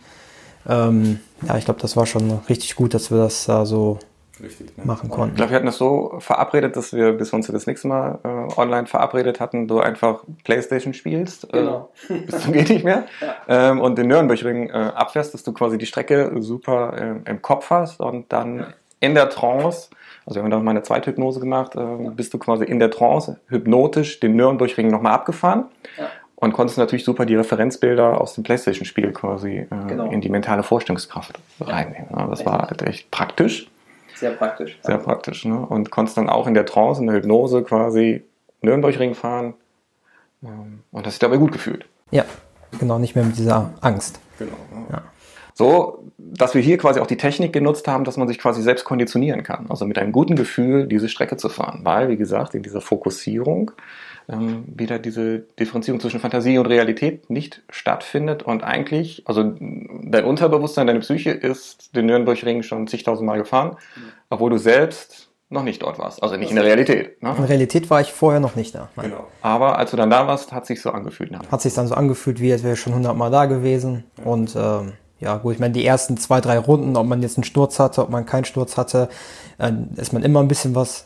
ähm, 0.68 1.20
ja, 1.40 1.56
ich 1.56 1.64
glaube, 1.64 1.80
das 1.80 1.96
war 1.96 2.04
schon 2.04 2.30
richtig 2.50 2.76
gut, 2.76 2.92
dass 2.92 3.10
wir 3.10 3.16
das 3.16 3.46
da 3.46 3.64
so 3.64 3.98
Richtig, 4.42 4.76
ne? 4.76 4.84
machen 4.84 5.08
konnten. 5.08 5.30
Ich 5.30 5.36
glaube, 5.36 5.52
wir 5.52 5.56
hatten 5.56 5.66
das 5.66 5.78
so 5.78 6.16
verabredet, 6.18 6.76
dass 6.76 6.92
wir, 6.92 7.12
bis 7.12 7.32
wir 7.32 7.38
uns 7.38 7.46
das 7.46 7.66
nächste 7.66 7.88
Mal 7.88 8.18
äh, 8.24 8.60
online 8.60 8.86
verabredet 8.86 9.40
hatten, 9.40 9.66
du 9.66 9.80
einfach 9.80 10.22
Playstation 10.44 10.92
spielst, 10.92 11.44
äh, 11.54 11.60
genau. 11.60 11.90
äh, 12.10 12.18
bis 12.26 12.42
zum 12.42 12.52
geht 12.52 12.68
nicht 12.68 12.84
mehr, 12.84 13.06
ja. 13.22 13.70
ähm, 13.70 13.80
und 13.80 13.96
den 13.96 14.08
Nürnbergring 14.08 14.68
äh, 14.68 14.72
abfährst, 14.72 15.32
dass 15.32 15.44
du 15.44 15.54
quasi 15.54 15.78
die 15.78 15.86
Strecke 15.86 16.30
super 16.40 17.22
äh, 17.24 17.30
im 17.30 17.40
Kopf 17.40 17.70
hast 17.70 18.00
und 18.00 18.30
dann 18.30 18.66
in 19.00 19.14
der 19.14 19.30
Trance, 19.30 19.88
also 20.30 20.38
wir 20.38 20.44
haben 20.44 20.50
dann 20.50 20.64
mal 20.64 20.70
eine 20.70 20.82
Zweithypnose 20.82 21.40
gemacht, 21.40 21.76
äh, 21.76 22.10
bist 22.14 22.32
du 22.32 22.38
quasi 22.38 22.64
in 22.64 22.78
der 22.78 22.90
Trance 22.90 23.38
hypnotisch 23.48 24.20
den 24.20 24.36
Nürnbergring 24.36 24.88
nochmal 24.88 25.12
abgefahren. 25.12 25.66
Ja 25.98 26.08
und 26.40 26.54
konntest 26.54 26.78
natürlich 26.78 27.04
super 27.04 27.26
die 27.26 27.36
Referenzbilder 27.36 28.18
aus 28.18 28.34
dem 28.34 28.44
PlayStation-Spiel 28.44 29.12
quasi 29.12 29.58
äh, 29.58 29.66
genau. 29.86 30.10
in 30.10 30.22
die 30.22 30.30
mentale 30.30 30.62
Vorstellungskraft 30.62 31.38
reinnehmen. 31.60 32.08
Ja, 32.10 32.26
das 32.26 32.46
war 32.46 32.66
halt 32.66 32.80
echt 32.82 33.10
praktisch. 33.10 33.70
Sehr 34.14 34.30
praktisch. 34.30 34.78
Sehr 34.82 34.96
ja. 34.96 35.02
praktisch. 35.02 35.44
Ne? 35.44 35.58
Und 35.58 35.90
konntest 35.90 36.16
dann 36.16 36.30
auch 36.30 36.46
in 36.46 36.54
der 36.54 36.64
Trance, 36.64 37.02
in 37.02 37.08
der 37.08 37.16
Hypnose 37.16 37.62
quasi 37.62 38.24
Nürnbergring 38.62 39.14
fahren. 39.14 39.54
Ähm, 40.42 40.80
und 40.90 41.06
hast 41.06 41.14
dich 41.14 41.18
dabei 41.18 41.36
gut 41.36 41.52
gefühlt. 41.52 41.84
Ja, 42.10 42.24
genau, 42.78 42.98
nicht 42.98 43.14
mehr 43.14 43.24
mit 43.24 43.36
dieser 43.36 43.74
Angst. 43.82 44.18
Genau. 44.38 44.56
Ja. 44.90 45.02
So, 45.60 46.04
dass 46.16 46.54
wir 46.54 46.62
hier 46.62 46.78
quasi 46.78 47.00
auch 47.00 47.06
die 47.06 47.18
Technik 47.18 47.52
genutzt 47.52 47.86
haben, 47.86 48.04
dass 48.04 48.16
man 48.16 48.26
sich 48.26 48.38
quasi 48.38 48.62
selbst 48.62 48.86
konditionieren 48.86 49.42
kann. 49.42 49.66
Also 49.68 49.84
mit 49.84 49.98
einem 49.98 50.10
guten 50.10 50.34
Gefühl 50.34 50.86
diese 50.86 51.10
Strecke 51.10 51.36
zu 51.36 51.50
fahren. 51.50 51.80
Weil, 51.82 52.08
wie 52.08 52.16
gesagt, 52.16 52.54
in 52.54 52.62
dieser 52.62 52.80
Fokussierung 52.80 53.70
ähm, 54.30 54.64
wieder 54.66 54.98
diese 54.98 55.40
Differenzierung 55.58 56.00
zwischen 56.00 56.18
Fantasie 56.18 56.56
und 56.56 56.64
Realität 56.64 57.28
nicht 57.28 57.62
stattfindet 57.68 58.42
und 58.42 58.64
eigentlich, 58.64 59.22
also 59.26 59.52
dein 59.60 60.24
Unterbewusstsein, 60.24 60.86
deine 60.86 61.00
Psyche 61.00 61.32
ist 61.32 61.94
den 61.94 62.06
Nürnbergring 62.06 62.62
schon 62.62 62.86
zigtausend 62.86 63.26
Mal 63.26 63.36
gefahren, 63.36 63.76
mhm. 63.96 64.02
obwohl 64.30 64.48
du 64.48 64.56
selbst 64.56 65.28
noch 65.50 65.62
nicht 65.62 65.82
dort 65.82 65.98
warst. 65.98 66.22
Also 66.22 66.38
nicht 66.38 66.48
in 66.48 66.56
der 66.56 66.64
Realität. 66.64 67.22
Ne? 67.22 67.32
In 67.32 67.36
der 67.36 67.50
Realität 67.50 67.90
war 67.90 68.00
ich 68.00 68.14
vorher 68.14 68.40
noch 68.40 68.56
nicht 68.56 68.74
da. 68.74 68.88
Nein. 68.96 69.10
Genau. 69.10 69.26
Aber 69.42 69.78
als 69.78 69.90
du 69.90 69.98
dann 69.98 70.08
da 70.08 70.26
warst, 70.26 70.52
hat 70.52 70.64
sich 70.64 70.80
so 70.80 70.90
angefühlt. 70.90 71.30
Ne? 71.30 71.40
Hat 71.52 71.60
sich 71.60 71.74
dann 71.74 71.86
so 71.86 71.94
angefühlt, 71.94 72.40
wie 72.40 72.50
als 72.50 72.62
wäre 72.62 72.72
ich 72.72 72.80
schon 72.80 72.94
hundertmal 72.94 73.30
da 73.30 73.44
gewesen. 73.44 74.04
Ja. 74.16 74.24
Und 74.24 74.56
ähm, 74.56 74.92
ja, 75.20 75.36
gut, 75.36 75.54
ich 75.54 75.60
meine, 75.60 75.74
die 75.74 75.84
ersten 75.84 76.16
zwei, 76.16 76.40
drei 76.40 76.58
Runden, 76.58 76.96
ob 76.96 77.06
man 77.06 77.22
jetzt 77.22 77.36
einen 77.36 77.44
Sturz 77.44 77.78
hatte, 77.78 78.02
ob 78.02 78.10
man 78.10 78.26
keinen 78.26 78.46
Sturz 78.46 78.76
hatte, 78.76 79.08
äh, 79.58 79.72
ist 79.96 80.12
man 80.12 80.22
immer 80.22 80.40
ein 80.40 80.48
bisschen 80.48 80.74
was 80.74 81.04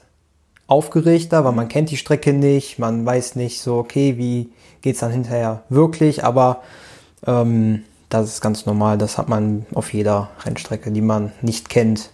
aufgeregter, 0.67 1.45
weil 1.45 1.53
man 1.53 1.69
kennt 1.69 1.91
die 1.91 1.97
Strecke 1.97 2.33
nicht, 2.33 2.79
man 2.79 3.05
weiß 3.05 3.37
nicht 3.37 3.61
so, 3.61 3.77
okay, 3.77 4.17
wie 4.17 4.51
geht's 4.81 5.01
dann 5.01 5.11
hinterher 5.11 5.63
wirklich, 5.69 6.25
aber 6.25 6.63
ähm, 7.27 7.85
das 8.09 8.29
ist 8.29 8.41
ganz 8.41 8.65
normal, 8.67 8.97
das 8.97 9.19
hat 9.19 9.29
man 9.29 9.67
auf 9.75 9.93
jeder 9.93 10.31
Rennstrecke, 10.45 10.91
die 10.93 11.01
man 11.01 11.33
nicht 11.43 11.69
kennt. 11.69 12.11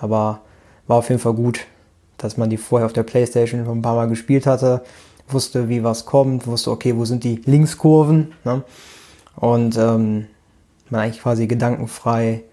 Aber 0.00 0.40
war 0.86 0.98
auf 0.98 1.08
jeden 1.10 1.20
Fall 1.20 1.34
gut, 1.34 1.66
dass 2.16 2.36
man 2.36 2.48
die 2.48 2.56
vorher 2.56 2.86
auf 2.86 2.92
der 2.92 3.02
Playstation 3.02 3.64
schon 3.64 3.78
ein 3.78 3.82
paar 3.82 3.96
Mal 3.96 4.08
gespielt 4.08 4.46
hatte, 4.46 4.82
wusste, 5.28 5.68
wie 5.68 5.84
was 5.84 6.06
kommt, 6.06 6.46
wusste, 6.46 6.70
okay, 6.70 6.96
wo 6.96 7.04
sind 7.04 7.24
die 7.24 7.42
Linkskurven, 7.44 8.32
ne? 8.44 8.62
Und 9.34 9.76
ähm, 9.76 10.26
man 10.90 11.00
eigentlich 11.00 11.22
quasi 11.22 11.46
gedankenfrei 11.46 12.44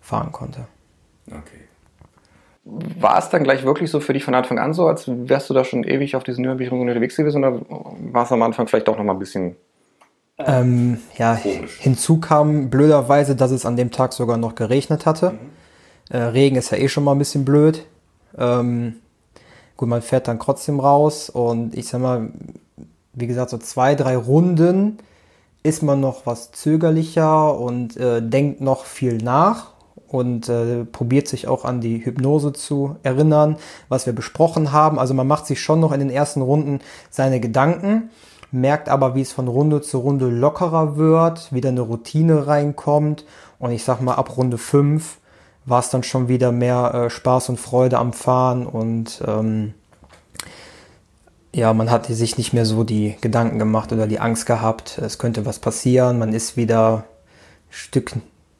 fahren 0.00 0.32
konnte. 0.32 0.66
Okay 1.28 1.62
war 2.64 3.18
es 3.18 3.28
dann 3.28 3.42
gleich 3.42 3.64
wirklich 3.64 3.90
so 3.90 4.00
für 4.00 4.12
dich 4.12 4.24
von 4.24 4.34
Anfang 4.34 4.58
an 4.58 4.72
so, 4.72 4.86
als 4.86 5.04
wärst 5.08 5.50
du 5.50 5.54
da 5.54 5.64
schon 5.64 5.84
ewig 5.84 6.14
auf 6.14 6.22
diesen 6.22 6.42
Nürnberg 6.42 6.70
unterwegs 6.72 7.16
gewesen 7.16 7.44
oder 7.44 7.60
war 7.68 8.24
es 8.24 8.32
am 8.32 8.42
Anfang 8.42 8.68
vielleicht 8.68 8.88
auch 8.88 8.96
noch 8.96 9.04
mal 9.04 9.14
ein 9.14 9.18
bisschen 9.18 9.56
ähm, 10.38 10.98
ja, 11.18 11.36
komisch. 11.36 11.78
hinzu 11.78 12.18
kam 12.18 12.70
blöderweise, 12.70 13.36
dass 13.36 13.50
es 13.50 13.66
an 13.66 13.76
dem 13.76 13.90
Tag 13.90 14.12
sogar 14.12 14.36
noch 14.36 14.54
geregnet 14.54 15.06
hatte. 15.06 15.32
Mhm. 15.32 15.38
Äh, 16.10 16.18
Regen 16.18 16.56
ist 16.56 16.70
ja 16.70 16.78
eh 16.78 16.88
schon 16.88 17.04
mal 17.04 17.12
ein 17.12 17.18
bisschen 17.18 17.44
blöd. 17.44 17.84
Ähm, 18.38 18.94
gut, 19.76 19.88
man 19.88 20.02
fährt 20.02 20.28
dann 20.28 20.40
trotzdem 20.40 20.80
raus 20.80 21.30
und 21.30 21.76
ich 21.76 21.88
sag 21.88 22.00
mal, 22.00 22.30
wie 23.12 23.26
gesagt, 23.26 23.50
so 23.50 23.58
zwei, 23.58 23.94
drei 23.94 24.16
Runden 24.16 24.98
ist 25.62 25.82
man 25.82 26.00
noch 26.00 26.26
was 26.26 26.52
zögerlicher 26.52 27.58
und 27.58 27.96
äh, 27.96 28.20
denkt 28.20 28.60
noch 28.60 28.84
viel 28.84 29.18
nach 29.18 29.72
und 30.08 30.48
äh, 30.48 30.84
probiert 30.84 31.28
sich 31.28 31.48
auch 31.48 31.64
an 31.64 31.80
die 31.80 32.04
Hypnose 32.04 32.52
zu 32.52 32.96
erinnern, 33.02 33.56
was 33.88 34.06
wir 34.06 34.12
besprochen 34.12 34.72
haben. 34.72 34.98
Also 34.98 35.14
man 35.14 35.26
macht 35.26 35.46
sich 35.46 35.60
schon 35.60 35.80
noch 35.80 35.92
in 35.92 36.00
den 36.00 36.10
ersten 36.10 36.42
Runden 36.42 36.80
seine 37.10 37.40
Gedanken, 37.40 38.10
merkt 38.50 38.88
aber, 38.88 39.14
wie 39.14 39.22
es 39.22 39.32
von 39.32 39.48
Runde 39.48 39.80
zu 39.80 39.98
Runde 39.98 40.26
lockerer 40.28 40.96
wird, 40.96 41.52
wieder 41.52 41.70
eine 41.70 41.80
Routine 41.80 42.46
reinkommt 42.46 43.24
und 43.58 43.70
ich 43.72 43.84
sag 43.84 44.00
mal 44.00 44.14
ab 44.14 44.36
Runde 44.36 44.58
5 44.58 45.18
war 45.64 45.78
es 45.78 45.90
dann 45.90 46.02
schon 46.02 46.28
wieder 46.28 46.50
mehr 46.50 46.92
äh, 46.92 47.10
Spaß 47.10 47.50
und 47.50 47.60
Freude 47.60 47.98
am 47.98 48.12
Fahren 48.12 48.66
und 48.66 49.22
ähm, 49.26 49.74
ja, 51.54 51.72
man 51.74 51.90
hat 51.90 52.06
sich 52.06 52.38
nicht 52.38 52.52
mehr 52.52 52.64
so 52.64 52.84
die 52.84 53.16
Gedanken 53.20 53.58
gemacht 53.58 53.92
oder 53.92 54.06
die 54.06 54.20
Angst 54.20 54.46
gehabt, 54.46 54.98
es 54.98 55.18
könnte 55.18 55.44
was 55.44 55.58
passieren, 55.58 56.18
man 56.18 56.32
ist 56.32 56.56
wieder 56.56 57.04
Stück 57.70 58.12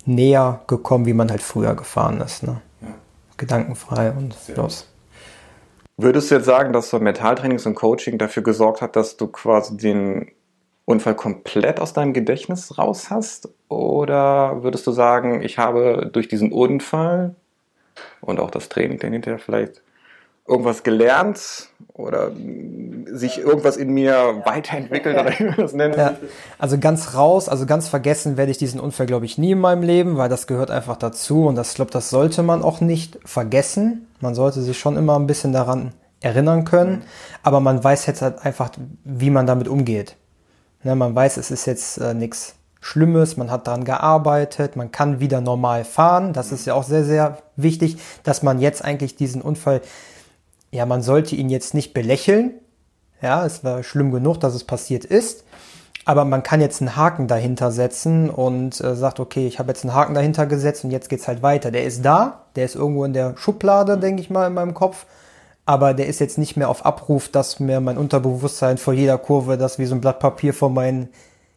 näher 0.04 0.60
gekommen, 0.66 1.06
wie 1.06 1.14
man 1.14 1.30
halt 1.30 1.42
früher 1.42 1.74
gefahren 1.74 2.20
ist. 2.20 2.42
Ne? 2.42 2.60
Ja. 2.80 2.88
Gedankenfrei 3.36 4.10
und 4.10 4.34
Sehr 4.34 4.56
los. 4.56 4.88
Würdest 5.96 6.30
du 6.30 6.36
jetzt 6.36 6.46
sagen, 6.46 6.72
dass 6.72 6.90
so 6.90 6.98
Mentaltrainings 6.98 7.66
und 7.66 7.74
Coaching 7.74 8.18
dafür 8.18 8.42
gesorgt 8.42 8.80
hat, 8.80 8.96
dass 8.96 9.16
du 9.16 9.28
quasi 9.28 9.76
den 9.76 10.30
Unfall 10.84 11.14
komplett 11.14 11.80
aus 11.80 11.92
deinem 11.92 12.12
Gedächtnis 12.12 12.76
raus 12.78 13.10
hast? 13.10 13.48
Oder 13.68 14.62
würdest 14.62 14.86
du 14.86 14.92
sagen, 14.92 15.42
ich 15.42 15.58
habe 15.58 16.10
durch 16.12 16.28
diesen 16.28 16.50
Unfall 16.50 17.36
und 18.20 18.40
auch 18.40 18.50
das 18.50 18.68
Training 18.68 18.98
dann 18.98 19.12
hinterher 19.12 19.38
vielleicht 19.38 19.82
irgendwas 20.46 20.82
gelernt 20.82 21.68
oder 21.94 22.32
sich 23.06 23.38
irgendwas 23.38 23.76
in 23.76 23.90
mir 23.90 24.42
weiterentwickelt 24.44 25.18
oder 25.18 25.38
wie 25.38 25.44
man 25.44 25.56
das 25.56 25.72
nennen 25.72 25.94
ja, 25.96 26.16
Also 26.58 26.78
ganz 26.78 27.14
raus, 27.14 27.48
also 27.48 27.66
ganz 27.66 27.88
vergessen 27.88 28.36
werde 28.36 28.50
ich 28.50 28.58
diesen 28.58 28.80
Unfall, 28.80 29.06
glaube 29.06 29.26
ich, 29.26 29.38
nie 29.38 29.52
in 29.52 29.60
meinem 29.60 29.82
Leben, 29.82 30.16
weil 30.16 30.28
das 30.28 30.46
gehört 30.46 30.70
einfach 30.70 30.96
dazu 30.96 31.46
und 31.46 31.54
das, 31.54 31.70
ich 31.70 31.74
glaube, 31.76 31.90
das 31.90 32.10
sollte 32.10 32.42
man 32.42 32.62
auch 32.62 32.80
nicht 32.80 33.18
vergessen. 33.24 34.08
Man 34.20 34.34
sollte 34.34 34.62
sich 34.62 34.78
schon 34.78 34.96
immer 34.96 35.18
ein 35.18 35.26
bisschen 35.26 35.52
daran 35.52 35.92
erinnern 36.20 36.64
können, 36.64 36.92
mhm. 36.92 37.02
aber 37.42 37.60
man 37.60 37.82
weiß 37.82 38.06
jetzt 38.06 38.22
halt 38.22 38.44
einfach, 38.44 38.70
wie 39.04 39.30
man 39.30 39.46
damit 39.46 39.68
umgeht. 39.68 40.16
Ne, 40.84 40.96
man 40.96 41.14
weiß, 41.14 41.36
es 41.36 41.50
ist 41.50 41.66
jetzt 41.66 41.98
äh, 41.98 42.14
nichts 42.14 42.56
Schlimmes, 42.80 43.36
man 43.36 43.50
hat 43.50 43.68
daran 43.68 43.84
gearbeitet, 43.84 44.74
man 44.74 44.90
kann 44.90 45.20
wieder 45.20 45.40
normal 45.40 45.84
fahren. 45.84 46.32
Das 46.32 46.50
ist 46.50 46.66
ja 46.66 46.74
auch 46.74 46.82
sehr, 46.82 47.04
sehr 47.04 47.38
wichtig, 47.54 47.98
dass 48.24 48.42
man 48.42 48.58
jetzt 48.58 48.84
eigentlich 48.84 49.14
diesen 49.14 49.40
Unfall 49.40 49.82
ja, 50.72 50.86
man 50.86 51.02
sollte 51.02 51.36
ihn 51.36 51.50
jetzt 51.50 51.74
nicht 51.74 51.92
belächeln. 51.92 52.54
Ja, 53.20 53.46
es 53.46 53.62
war 53.62 53.82
schlimm 53.84 54.10
genug, 54.10 54.40
dass 54.40 54.54
es 54.54 54.64
passiert 54.64 55.04
ist. 55.04 55.44
Aber 56.04 56.24
man 56.24 56.42
kann 56.42 56.60
jetzt 56.60 56.80
einen 56.80 56.96
Haken 56.96 57.28
dahinter 57.28 57.70
setzen 57.70 58.28
und 58.28 58.80
äh, 58.80 58.96
sagt, 58.96 59.20
okay, 59.20 59.46
ich 59.46 59.60
habe 59.60 59.68
jetzt 59.68 59.84
einen 59.84 59.94
Haken 59.94 60.14
dahinter 60.14 60.46
gesetzt 60.46 60.82
und 60.82 60.90
jetzt 60.90 61.08
geht's 61.08 61.28
halt 61.28 61.42
weiter. 61.42 61.70
Der 61.70 61.84
ist 61.84 62.04
da, 62.04 62.46
der 62.56 62.64
ist 62.64 62.74
irgendwo 62.74 63.04
in 63.04 63.12
der 63.12 63.36
Schublade, 63.36 63.98
denke 63.98 64.22
ich 64.22 64.30
mal, 64.30 64.48
in 64.48 64.54
meinem 64.54 64.74
Kopf. 64.74 65.06
Aber 65.64 65.94
der 65.94 66.08
ist 66.08 66.18
jetzt 66.18 66.38
nicht 66.38 66.56
mehr 66.56 66.68
auf 66.68 66.84
Abruf, 66.84 67.28
dass 67.28 67.60
mir 67.60 67.80
mein 67.80 67.98
Unterbewusstsein 67.98 68.78
vor 68.78 68.94
jeder 68.94 69.18
Kurve 69.18 69.56
das 69.58 69.78
wie 69.78 69.86
so 69.86 69.94
ein 69.94 70.00
Blatt 70.00 70.18
Papier 70.18 70.54
vor 70.54 70.70
mein 70.70 71.10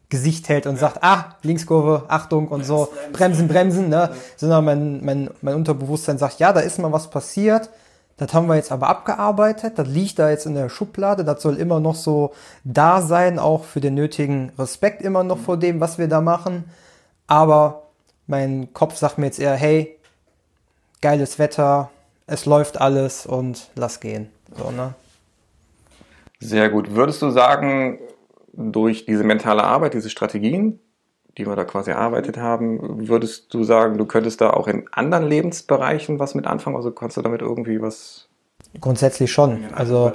Gesicht 0.09 0.49
hält 0.49 0.67
und 0.67 0.77
sagt, 0.77 0.99
ah, 1.01 1.37
Linkskurve, 1.41 2.03
Achtung 2.09 2.49
und 2.49 2.63
so, 2.63 2.89
bremsen, 3.13 3.47
bremsen, 3.47 3.89
ne? 3.89 4.11
Sondern 4.37 4.63
mein, 4.63 5.03
mein, 5.03 5.29
mein 5.41 5.55
Unterbewusstsein 5.55 6.19
sagt, 6.19 6.39
ja, 6.39 6.53
da 6.53 6.59
ist 6.59 6.77
mal 6.77 6.91
was 6.91 7.09
passiert 7.09 7.69
das 8.17 8.33
haben 8.33 8.47
wir 8.47 8.55
jetzt 8.55 8.71
aber 8.71 8.87
abgearbeitet. 8.87 9.77
Das 9.77 9.87
liegt 9.87 10.19
da 10.19 10.29
jetzt 10.29 10.45
in 10.45 10.55
der 10.55 10.69
Schublade. 10.69 11.25
Das 11.25 11.41
soll 11.41 11.57
immer 11.57 11.79
noch 11.79 11.95
so 11.95 12.33
da 12.63 13.01
sein, 13.01 13.39
auch 13.39 13.65
für 13.65 13.81
den 13.81 13.93
nötigen 13.93 14.51
Respekt 14.57 15.01
immer 15.01 15.23
noch 15.23 15.37
vor 15.37 15.57
dem, 15.57 15.81
was 15.81 15.97
wir 15.97 16.07
da 16.07 16.21
machen. 16.21 16.65
Aber 17.27 17.83
mein 18.27 18.73
Kopf 18.73 18.95
sagt 18.95 19.17
mir 19.17 19.25
jetzt 19.25 19.39
eher, 19.39 19.55
hey, 19.55 19.97
geiles 21.01 21.39
Wetter, 21.39 21.91
es 22.25 22.45
läuft 22.45 22.79
alles 22.79 23.25
und 23.25 23.69
lass 23.75 23.99
gehen. 23.99 24.29
So, 24.57 24.71
ne? 24.71 24.93
Sehr 26.39 26.69
gut. 26.69 26.95
Würdest 26.95 27.21
du 27.21 27.31
sagen, 27.31 27.99
durch 28.53 29.05
diese 29.05 29.23
mentale 29.23 29.63
Arbeit, 29.63 29.93
diese 29.93 30.09
Strategien, 30.09 30.79
die 31.37 31.45
wir 31.45 31.55
da 31.55 31.65
quasi 31.65 31.91
erarbeitet 31.91 32.37
haben, 32.37 33.07
würdest 33.07 33.53
du 33.53 33.63
sagen, 33.63 33.97
du 33.97 34.05
könntest 34.05 34.41
da 34.41 34.51
auch 34.51 34.67
in 34.67 34.87
anderen 34.91 35.25
Lebensbereichen 35.27 36.19
was 36.19 36.35
mit 36.35 36.47
anfangen? 36.47 36.75
Also 36.75 36.91
kannst 36.91 37.17
du 37.17 37.21
damit 37.21 37.41
irgendwie 37.41 37.81
was? 37.81 38.27
Grundsätzlich 38.79 39.31
schon. 39.31 39.65
Also 39.73 40.13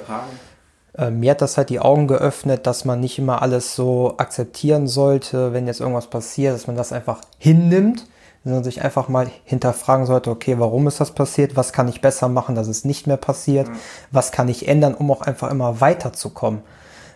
äh, 0.97 1.11
mir 1.11 1.33
hat 1.33 1.43
das 1.43 1.57
halt 1.57 1.71
die 1.71 1.81
Augen 1.81 2.09
geöffnet, 2.09 2.67
dass 2.67 2.85
man 2.85 3.01
nicht 3.01 3.19
immer 3.19 3.43
alles 3.43 3.75
so 3.75 4.15
akzeptieren 4.17 4.87
sollte, 4.87 5.53
wenn 5.53 5.67
jetzt 5.67 5.81
irgendwas 5.81 6.09
passiert, 6.09 6.55
dass 6.55 6.67
man 6.67 6.77
das 6.77 6.93
einfach 6.93 7.21
hinnimmt, 7.39 8.07
sondern 8.45 8.65
sich 8.65 8.83
einfach 8.83 9.09
mal 9.09 9.31
hinterfragen 9.45 10.07
sollte, 10.07 10.31
okay, 10.31 10.59
warum 10.59 10.87
ist 10.89 11.01
das 11.01 11.13
passiert? 11.13 11.57
Was 11.57 11.73
kann 11.73 11.89
ich 11.89 12.01
besser 12.01 12.29
machen, 12.29 12.55
dass 12.55 12.69
es 12.69 12.85
nicht 12.85 13.07
mehr 13.07 13.19
passiert? 13.19 13.69
Mhm. 13.69 13.77
Was 14.11 14.33
kann 14.33 14.49
ich 14.49 14.67
ändern, 14.69 14.95
um 14.95 15.11
auch 15.11 15.21
einfach 15.21 15.51
immer 15.51 15.81
weiterzukommen? 15.81 16.63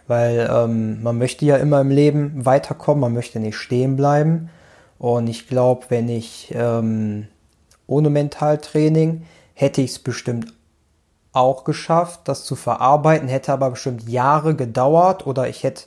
Weil 0.07 0.49
ähm, 0.53 1.03
man 1.03 1.19
möchte 1.19 1.45
ja 1.45 1.57
immer 1.57 1.81
im 1.81 1.90
Leben 1.90 2.45
weiterkommen, 2.45 3.01
man 3.01 3.14
möchte 3.14 3.40
nicht 3.40 3.57
stehen 3.57 3.97
bleiben. 3.97 4.51
Und 4.99 5.27
ich 5.27 5.49
glaube, 5.49 5.87
wenn 5.88 6.09
ich 6.09 6.53
ähm, 6.55 7.29
ohne 7.87 8.11
Mentaltraining 8.11 9.25
hätte 9.55 9.83
ich 9.83 9.93
es 9.93 9.99
bestimmt 9.99 10.53
auch 11.33 11.64
geschafft, 11.64 12.21
das 12.25 12.45
zu 12.45 12.55
verarbeiten, 12.55 13.29
hätte 13.29 13.53
aber 13.53 13.71
bestimmt 13.71 14.09
Jahre 14.09 14.55
gedauert 14.55 15.27
oder 15.27 15.49
ich 15.49 15.62
hätte 15.62 15.85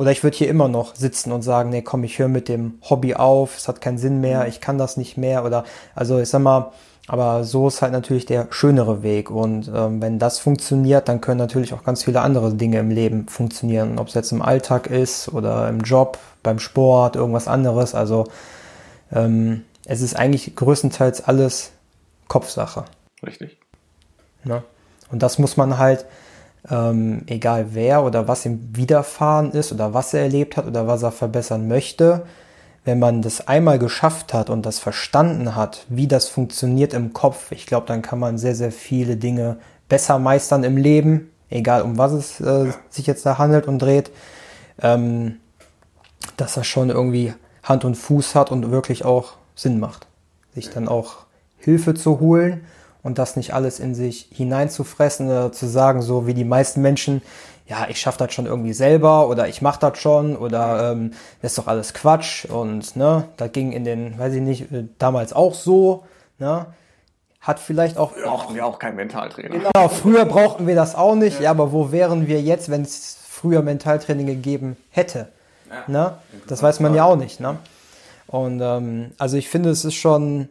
oder 0.00 0.12
ich 0.12 0.24
würde 0.24 0.38
hier 0.38 0.48
immer 0.48 0.66
noch 0.66 0.94
sitzen 0.94 1.30
und 1.30 1.42
sagen, 1.42 1.68
nee, 1.68 1.82
komm, 1.82 2.04
ich 2.04 2.18
höre 2.18 2.28
mit 2.28 2.48
dem 2.48 2.78
Hobby 2.88 3.16
auf, 3.16 3.58
es 3.58 3.68
hat 3.68 3.82
keinen 3.82 3.98
Sinn 3.98 4.22
mehr, 4.22 4.48
ich 4.48 4.62
kann 4.62 4.78
das 4.78 4.96
nicht 4.96 5.18
mehr 5.18 5.44
oder 5.44 5.64
also 5.94 6.18
ich 6.18 6.30
sag 6.30 6.40
mal, 6.40 6.72
aber 7.06 7.44
so 7.44 7.68
ist 7.68 7.82
halt 7.82 7.92
natürlich 7.92 8.24
der 8.24 8.46
schönere 8.48 9.02
Weg. 9.02 9.30
Und 9.30 9.70
ähm, 9.74 10.00
wenn 10.00 10.18
das 10.18 10.38
funktioniert, 10.38 11.06
dann 11.06 11.20
können 11.20 11.36
natürlich 11.36 11.74
auch 11.74 11.84
ganz 11.84 12.04
viele 12.04 12.22
andere 12.22 12.54
Dinge 12.54 12.78
im 12.78 12.90
Leben 12.90 13.28
funktionieren. 13.28 13.98
Ob 13.98 14.08
es 14.08 14.14
jetzt 14.14 14.32
im 14.32 14.40
Alltag 14.40 14.86
ist 14.86 15.28
oder 15.28 15.68
im 15.68 15.80
Job, 15.80 16.18
beim 16.42 16.58
Sport, 16.58 17.16
irgendwas 17.16 17.46
anderes. 17.46 17.94
Also 17.94 18.24
ähm, 19.12 19.64
es 19.84 20.00
ist 20.00 20.16
eigentlich 20.16 20.56
größtenteils 20.56 21.24
alles 21.24 21.72
Kopfsache. 22.26 22.86
Richtig. 23.22 23.58
Ne? 24.44 24.62
Und 25.10 25.22
das 25.22 25.38
muss 25.38 25.58
man 25.58 25.76
halt, 25.76 26.06
ähm, 26.68 27.22
egal 27.26 27.68
wer 27.72 28.04
oder 28.04 28.28
was 28.28 28.44
ihm 28.44 28.70
widerfahren 28.72 29.52
ist 29.52 29.72
oder 29.72 29.94
was 29.94 30.12
er 30.12 30.22
erlebt 30.22 30.56
hat 30.56 30.66
oder 30.66 30.86
was 30.86 31.02
er 31.02 31.12
verbessern 31.12 31.68
möchte, 31.68 32.26
wenn 32.84 32.98
man 32.98 33.22
das 33.22 33.46
einmal 33.46 33.78
geschafft 33.78 34.34
hat 34.34 34.50
und 34.50 34.64
das 34.66 34.78
verstanden 34.78 35.54
hat, 35.54 35.86
wie 35.88 36.06
das 36.06 36.28
funktioniert 36.28 36.94
im 36.94 37.12
Kopf, 37.12 37.52
ich 37.52 37.66
glaube, 37.66 37.86
dann 37.86 38.02
kann 38.02 38.18
man 38.18 38.38
sehr, 38.38 38.54
sehr 38.54 38.72
viele 38.72 39.16
Dinge 39.16 39.58
besser 39.88 40.18
meistern 40.18 40.64
im 40.64 40.76
Leben, 40.76 41.30
egal 41.50 41.82
um 41.82 41.98
was 41.98 42.12
es 42.12 42.40
äh, 42.40 42.72
sich 42.88 43.06
jetzt 43.06 43.24
da 43.26 43.38
handelt 43.38 43.66
und 43.66 43.80
dreht, 43.80 44.10
ähm, 44.82 45.36
dass 46.36 46.54
das 46.54 46.66
schon 46.66 46.90
irgendwie 46.90 47.34
Hand 47.62 47.84
und 47.84 47.96
Fuß 47.96 48.34
hat 48.34 48.50
und 48.50 48.70
wirklich 48.70 49.04
auch 49.04 49.34
Sinn 49.54 49.78
macht, 49.78 50.06
sich 50.54 50.70
dann 50.70 50.88
auch 50.88 51.26
Hilfe 51.58 51.94
zu 51.94 52.20
holen 52.20 52.62
und 53.02 53.18
das 53.18 53.36
nicht 53.36 53.54
alles 53.54 53.80
in 53.80 53.94
sich 53.94 54.28
hineinzufressen 54.32 55.28
oder 55.28 55.52
zu 55.52 55.66
sagen, 55.66 56.02
so 56.02 56.26
wie 56.26 56.34
die 56.34 56.44
meisten 56.44 56.82
Menschen, 56.82 57.22
ja, 57.66 57.86
ich 57.88 58.00
schaffe 58.00 58.18
das 58.18 58.34
schon 58.34 58.46
irgendwie 58.46 58.72
selber 58.72 59.28
oder 59.28 59.46
ich 59.46 59.62
mache 59.62 59.78
das 59.80 59.98
schon 59.98 60.36
oder 60.36 60.92
ähm, 60.92 61.12
das 61.40 61.52
ist 61.52 61.58
doch 61.58 61.68
alles 61.68 61.94
Quatsch 61.94 62.44
und 62.44 62.96
ne, 62.96 63.24
das 63.36 63.52
ging 63.52 63.72
in 63.72 63.84
den, 63.84 64.18
weiß 64.18 64.34
ich 64.34 64.40
nicht, 64.40 64.72
äh, 64.72 64.84
damals 64.98 65.32
auch 65.32 65.54
so, 65.54 66.04
ne, 66.38 66.66
hat 67.40 67.60
vielleicht 67.60 67.96
auch 67.96 68.12
brauchten 68.12 68.54
wir 68.54 68.66
auch 68.66 68.78
keinen 68.78 68.96
Mentaltrainer. 68.96 69.50
Genau, 69.50 69.88
früher 69.88 70.24
brauchten 70.24 70.66
wir 70.66 70.74
das 70.74 70.94
auch 70.94 71.14
nicht, 71.14 71.36
ja, 71.36 71.44
ja 71.44 71.50
aber 71.52 71.72
wo 71.72 71.92
wären 71.92 72.26
wir 72.26 72.42
jetzt, 72.42 72.70
wenn 72.70 72.82
es 72.82 73.18
früher 73.26 73.62
Mentaltraining 73.62 74.26
gegeben 74.26 74.76
hätte? 74.90 75.28
Ja, 75.70 75.84
ne? 75.86 76.14
Das 76.48 76.62
weiß 76.62 76.80
man 76.80 76.94
ja 76.94 77.04
auch 77.04 77.16
nicht, 77.16 77.38
ne? 77.38 77.56
Und 78.26 78.60
ähm, 78.60 79.12
also 79.18 79.36
ich 79.36 79.48
finde, 79.48 79.70
es 79.70 79.84
ist 79.84 79.94
schon, 79.94 80.48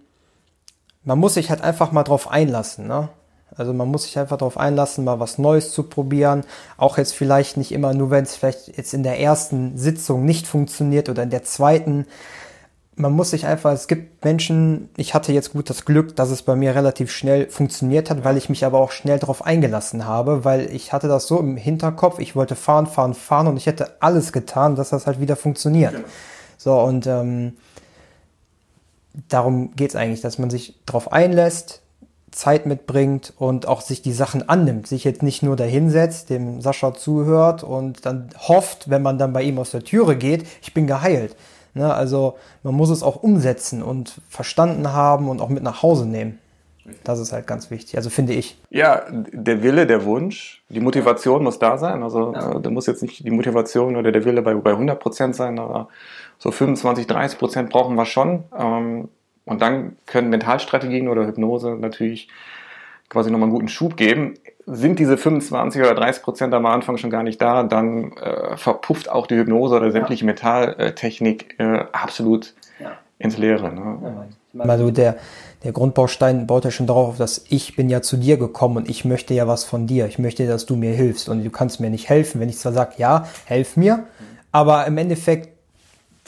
man 1.03 1.19
muss 1.19 1.35
sich 1.35 1.49
halt 1.49 1.61
einfach 1.61 1.91
mal 1.91 2.03
drauf 2.03 2.29
einlassen, 2.29 2.87
ne? 2.87 3.09
Also 3.55 3.73
man 3.73 3.89
muss 3.89 4.03
sich 4.03 4.17
einfach 4.17 4.37
darauf 4.37 4.57
einlassen, 4.57 5.03
mal 5.03 5.19
was 5.19 5.37
Neues 5.37 5.73
zu 5.73 5.83
probieren. 5.83 6.43
Auch 6.77 6.97
jetzt 6.97 7.13
vielleicht 7.13 7.57
nicht 7.57 7.71
immer 7.71 7.93
nur, 7.93 8.09
wenn 8.11 8.23
es 8.23 8.35
vielleicht 8.35 8.77
jetzt 8.77 8.93
in 8.93 9.03
der 9.03 9.19
ersten 9.19 9.77
Sitzung 9.77 10.23
nicht 10.23 10.47
funktioniert 10.47 11.09
oder 11.09 11.23
in 11.23 11.29
der 11.29 11.43
zweiten. 11.43 12.05
Man 12.95 13.11
muss 13.11 13.31
sich 13.31 13.45
einfach, 13.45 13.71
es 13.71 13.87
gibt 13.87 14.23
Menschen, 14.23 14.89
ich 14.97 15.13
hatte 15.13 15.33
jetzt 15.33 15.53
gut 15.53 15.69
das 15.69 15.85
Glück, 15.85 16.15
dass 16.15 16.29
es 16.29 16.43
bei 16.43 16.55
mir 16.55 16.75
relativ 16.75 17.11
schnell 17.11 17.49
funktioniert 17.49 18.09
hat, 18.09 18.23
weil 18.23 18.37
ich 18.37 18.49
mich 18.49 18.65
aber 18.65 18.77
auch 18.79 18.91
schnell 18.91 19.19
darauf 19.19 19.45
eingelassen 19.45 20.05
habe, 20.05 20.45
weil 20.45 20.73
ich 20.73 20.93
hatte 20.93 21.07
das 21.07 21.25
so 21.25 21.39
im 21.39 21.57
Hinterkopf, 21.57 22.19
ich 22.19 22.35
wollte 22.35 22.55
fahren, 22.55 22.87
fahren, 22.87 23.13
fahren 23.13 23.47
und 23.47 23.57
ich 23.57 23.65
hätte 23.65 24.01
alles 24.01 24.31
getan, 24.31 24.75
dass 24.75 24.89
das 24.89 25.07
halt 25.07 25.19
wieder 25.19 25.35
funktioniert. 25.35 25.93
Genau. 25.93 26.07
So, 26.57 26.79
und 26.79 27.07
ähm, 27.07 27.53
darum 29.27 29.75
geht 29.75 29.89
es 29.89 29.95
eigentlich, 29.95 30.21
dass 30.21 30.37
man 30.37 30.49
sich 30.49 30.75
darauf 30.85 31.11
einlässt, 31.11 31.81
Zeit 32.31 32.65
mitbringt 32.65 33.33
und 33.37 33.67
auch 33.67 33.81
sich 33.81 34.01
die 34.01 34.13
Sachen 34.13 34.47
annimmt, 34.47 34.87
sich 34.87 35.03
jetzt 35.03 35.23
nicht 35.23 35.41
nur 35.41 35.55
dahinsetzt, 35.55 36.29
dem 36.29 36.61
Sascha 36.61 36.93
zuhört 36.93 37.63
und 37.63 38.05
dann 38.05 38.29
hofft, 38.37 38.89
wenn 38.89 39.01
man 39.01 39.17
dann 39.17 39.33
bei 39.33 39.41
ihm 39.43 39.57
aus 39.57 39.71
der 39.71 39.83
Türe 39.83 40.15
geht, 40.15 40.45
ich 40.61 40.73
bin 40.73 40.87
geheilt. 40.87 41.35
Ne? 41.73 41.91
Also 41.93 42.37
man 42.63 42.75
muss 42.75 42.89
es 42.89 43.03
auch 43.03 43.23
umsetzen 43.23 43.81
und 43.81 44.21
verstanden 44.29 44.93
haben 44.93 45.29
und 45.29 45.41
auch 45.41 45.49
mit 45.49 45.63
nach 45.63 45.81
Hause 45.81 46.05
nehmen. 46.05 46.39
Das 47.03 47.19
ist 47.19 47.31
halt 47.31 47.45
ganz 47.45 47.69
wichtig, 47.69 47.97
also 47.97 48.09
finde 48.09 48.33
ich. 48.33 48.57
Ja, 48.71 49.03
der 49.11 49.61
Wille, 49.61 49.85
der 49.85 50.05
Wunsch, 50.05 50.63
die 50.69 50.79
Motivation 50.79 51.43
muss 51.43 51.59
da 51.59 51.77
sein. 51.77 52.01
Also 52.01 52.33
ja. 52.33 52.55
Äh, 52.55 52.61
da 52.61 52.69
muss 52.71 52.87
jetzt 52.87 53.03
nicht 53.03 53.23
die 53.23 53.31
Motivation 53.31 53.95
oder 53.95 54.11
der 54.11 54.25
Wille 54.25 54.41
bei, 54.41 54.55
bei 54.55 54.71
100 54.71 54.99
Prozent 54.99 55.35
sein, 55.35 55.59
aber 55.59 55.89
so 56.39 56.51
25, 56.51 57.05
30 57.05 57.37
Prozent 57.37 57.69
brauchen 57.69 57.95
wir 57.95 58.05
schon. 58.05 58.45
Ähm, 58.57 59.09
und 59.45 59.61
dann 59.61 59.97
können 60.05 60.29
Mentalstrategien 60.29 61.07
oder 61.07 61.27
Hypnose 61.27 61.75
natürlich 61.79 62.29
quasi 63.09 63.29
nochmal 63.31 63.47
einen 63.47 63.55
guten 63.55 63.67
Schub 63.67 63.97
geben. 63.97 64.35
Sind 64.65 64.99
diese 64.99 65.17
25 65.17 65.81
oder 65.81 65.95
30 65.95 66.23
Prozent 66.23 66.53
am 66.53 66.65
Anfang 66.65 66.97
schon 66.97 67.09
gar 67.09 67.23
nicht 67.23 67.41
da, 67.41 67.63
dann 67.63 68.13
äh, 68.13 68.55
verpufft 68.55 69.09
auch 69.09 69.27
die 69.27 69.35
Hypnose 69.35 69.75
oder 69.75 69.91
sämtliche 69.91 70.23
ja. 70.23 70.27
Metalltechnik 70.27 71.55
äh, 71.59 71.85
absolut 71.91 72.53
ja. 72.79 72.91
ins 73.17 73.37
Leere. 73.37 73.73
Ne? 73.73 74.27
Ja, 74.53 74.63
also 74.63 74.91
der, 74.91 75.17
der 75.63 75.71
Grundbaustein 75.71 76.45
baut 76.45 76.65
ja 76.65 76.71
schon 76.71 76.87
darauf, 76.87 77.17
dass 77.17 77.45
ich 77.49 77.75
bin 77.75 77.89
ja 77.89 78.01
zu 78.01 78.17
dir 78.17 78.37
gekommen 78.37 78.77
und 78.77 78.89
ich 78.89 79.05
möchte 79.05 79.33
ja 79.33 79.47
was 79.47 79.63
von 79.63 79.87
dir. 79.87 80.05
Ich 80.05 80.19
möchte, 80.19 80.47
dass 80.47 80.67
du 80.67 80.75
mir 80.75 80.91
hilfst 80.91 81.27
und 81.27 81.43
du 81.43 81.49
kannst 81.49 81.79
mir 81.79 81.89
nicht 81.89 82.07
helfen. 82.07 82.39
Wenn 82.39 82.49
ich 82.49 82.59
zwar 82.59 82.73
sage, 82.73 82.93
ja, 82.97 83.27
helf 83.45 83.75
mir, 83.75 84.05
aber 84.51 84.85
im 84.85 84.97
Endeffekt 84.97 85.58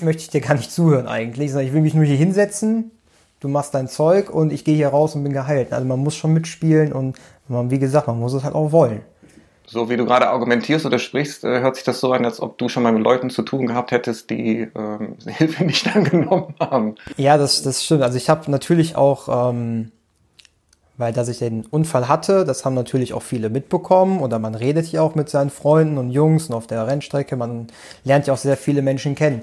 möchte 0.02 0.24
ich 0.24 0.30
dir 0.30 0.42
gar 0.42 0.56
nicht 0.56 0.72
zuhören 0.72 1.08
eigentlich, 1.08 1.54
ich 1.54 1.74
will 1.74 1.82
mich 1.82 1.94
nur 1.94 2.06
hier 2.06 2.18
hinsetzen, 2.18 2.92
du 3.40 3.48
machst 3.48 3.74
dein 3.74 3.88
Zeug 3.88 4.30
und 4.30 4.54
ich 4.54 4.64
gehe 4.64 4.76
hier 4.76 4.90
raus 4.90 5.16
und 5.16 5.24
bin 5.24 5.34
geheilt. 5.34 5.74
Also 5.74 5.86
man 5.86 6.00
muss 6.00 6.16
schon 6.16 6.34
mitspielen 6.34 6.94
und 6.94 7.18
man, 7.48 7.70
wie 7.70 7.80
gesagt, 7.80 8.08
man 8.08 8.20
muss 8.20 8.34
es 8.34 8.44
halt 8.44 8.56
auch 8.56 8.72
wollen. 8.72 9.02
So 9.66 9.90
wie 9.90 9.96
du 9.96 10.06
gerade 10.06 10.28
argumentierst 10.28 10.86
oder 10.86 11.00
sprichst, 11.00 11.46
äh, 11.46 11.62
hört 11.62 11.76
sich 11.76 11.86
das 11.86 12.02
so 12.02 12.12
an, 12.12 12.26
als 12.26 12.42
ob 12.42 12.58
du 12.58 12.68
schon 12.68 12.84
mal 12.84 12.92
mit 12.92 13.04
Leuten 13.04 13.30
zu 13.30 13.42
tun 13.42 13.68
gehabt 13.68 13.92
hättest, 13.92 14.30
die 14.30 14.68
ähm, 14.76 15.16
Hilfe 15.26 15.64
nicht 15.64 15.96
angenommen 15.96 16.56
haben. 16.60 16.96
Ja, 17.16 17.38
das, 17.38 17.62
das 17.62 17.84
stimmt. 17.84 18.04
Also 18.04 18.18
ich 18.18 18.30
habe 18.30 18.52
natürlich 18.52 18.98
auch, 18.98 19.50
ähm, 19.50 19.92
weil 20.98 21.14
dass 21.14 21.30
ich 21.30 21.40
den 21.40 21.66
Unfall 21.66 22.10
hatte, 22.10 22.44
das 22.44 22.66
haben 22.66 22.74
natürlich 22.74 23.14
auch 23.14 23.24
viele 23.24 23.50
mitbekommen 23.50 24.20
oder 24.20 24.40
man 24.40 24.56
redet 24.56 24.92
ja 24.92 25.02
auch 25.02 25.16
mit 25.16 25.30
seinen 25.30 25.50
Freunden 25.50 25.98
und 25.98 26.12
Jungs 26.12 26.48
und 26.48 26.56
auf 26.56 26.68
der 26.68 26.86
Rennstrecke, 26.86 27.38
man 27.38 27.68
lernt 28.04 28.28
ja 28.28 28.34
auch 28.34 28.38
sehr 28.38 28.58
viele 28.58 28.82
Menschen 28.82 29.16
kennen. 29.16 29.42